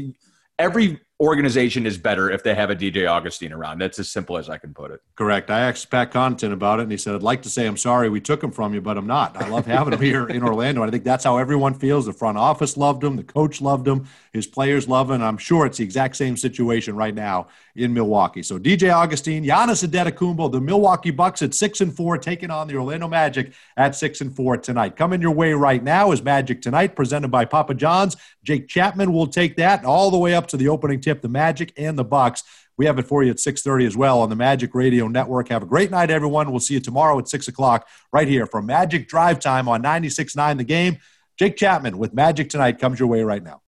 every 0.58 1.00
organization 1.20 1.86
is 1.86 1.96
better 1.96 2.30
if 2.30 2.42
they 2.42 2.54
have 2.54 2.70
a 2.70 2.76
DJ 2.76 3.08
Augustin 3.08 3.52
around. 3.52 3.80
That's 3.80 3.98
as 4.00 4.08
simple 4.08 4.36
as 4.36 4.50
I 4.50 4.58
can 4.58 4.74
put 4.74 4.90
it. 4.90 5.00
Correct. 5.14 5.48
I 5.48 5.60
asked 5.60 5.88
Pat 5.90 6.10
Connaughton 6.10 6.52
about 6.52 6.80
it, 6.80 6.82
and 6.84 6.90
he 6.90 6.98
said, 6.98 7.14
I'd 7.14 7.22
like 7.22 7.42
to 7.42 7.48
say 7.48 7.66
I'm 7.66 7.76
sorry 7.76 8.08
we 8.08 8.20
took 8.20 8.42
him 8.42 8.50
from 8.50 8.74
you, 8.74 8.80
but 8.80 8.98
I'm 8.98 9.06
not. 9.06 9.36
I 9.36 9.48
love 9.48 9.66
having 9.66 9.92
him 9.92 10.00
here 10.00 10.26
in 10.26 10.42
Orlando. 10.42 10.82
And 10.82 10.88
I 10.88 10.92
think 10.92 11.04
that's 11.04 11.24
how 11.24 11.38
everyone 11.38 11.74
feels. 11.74 12.06
The 12.06 12.12
front 12.12 12.36
office 12.36 12.76
loved 12.76 13.04
him, 13.04 13.14
the 13.16 13.22
coach 13.22 13.60
loved 13.60 13.86
him, 13.86 14.08
his 14.32 14.46
players 14.46 14.88
love 14.88 15.10
him. 15.10 15.22
I'm 15.22 15.38
sure 15.38 15.66
it's 15.66 15.78
the 15.78 15.84
exact 15.84 16.16
same 16.16 16.36
situation 16.36 16.96
right 16.96 17.14
now 17.14 17.46
in 17.76 17.94
Milwaukee. 17.94 18.42
So 18.42 18.58
DJ 18.58 18.92
Augustin, 18.92 19.44
Giannis 19.44 19.86
Antetokounmpo, 19.86 20.50
the 20.50 20.60
Milwaukee 20.60 21.10
Bucks 21.10 21.42
at 21.42 21.54
six 21.54 21.80
and 21.80 21.94
four, 21.94 22.18
taking 22.18 22.50
on 22.50 22.66
the 22.66 22.76
Orlando 22.76 23.06
Magic 23.06 23.52
at 23.76 23.94
six 23.94 24.20
and 24.20 24.34
four 24.34 24.56
tonight. 24.56 24.96
Coming 24.96 25.20
your 25.20 25.32
way 25.32 25.52
right 25.52 25.82
now 25.82 26.10
is 26.12 26.22
Magic 26.22 26.60
Tonight, 26.60 26.96
presented 26.96 27.28
by 27.28 27.44
Papa 27.44 27.74
John's. 27.74 28.16
Jake 28.42 28.68
Chapman 28.68 29.12
will 29.12 29.26
take 29.26 29.56
that 29.56 29.84
all 29.84 30.10
the 30.10 30.18
way 30.18 30.34
up 30.34 30.46
to 30.48 30.56
the 30.56 30.68
opening 30.68 31.00
tip, 31.04 31.22
the 31.22 31.28
Magic 31.28 31.72
and 31.76 31.98
the 31.98 32.04
Bucks. 32.04 32.42
We 32.76 32.86
have 32.86 32.98
it 32.98 33.06
for 33.06 33.22
you 33.22 33.30
at 33.30 33.36
6.30 33.36 33.86
as 33.86 33.96
well 33.96 34.20
on 34.20 34.30
the 34.30 34.36
Magic 34.36 34.74
Radio 34.74 35.06
Network. 35.06 35.48
Have 35.48 35.62
a 35.62 35.66
great 35.66 35.90
night, 35.90 36.10
everyone. 36.10 36.50
We'll 36.50 36.60
see 36.60 36.74
you 36.74 36.80
tomorrow 36.80 37.18
at 37.18 37.28
6 37.28 37.46
o'clock 37.48 37.86
right 38.12 38.26
here 38.26 38.46
from 38.46 38.66
Magic 38.66 39.08
Drive 39.08 39.38
Time 39.38 39.68
on 39.68 39.82
96.9 39.82 40.56
The 40.58 40.64
Game. 40.64 40.98
Jake 41.38 41.56
Chapman 41.56 41.98
with 41.98 42.14
Magic 42.14 42.48
Tonight 42.48 42.78
comes 42.78 42.98
your 42.98 43.08
way 43.08 43.22
right 43.22 43.42
now. 43.42 43.60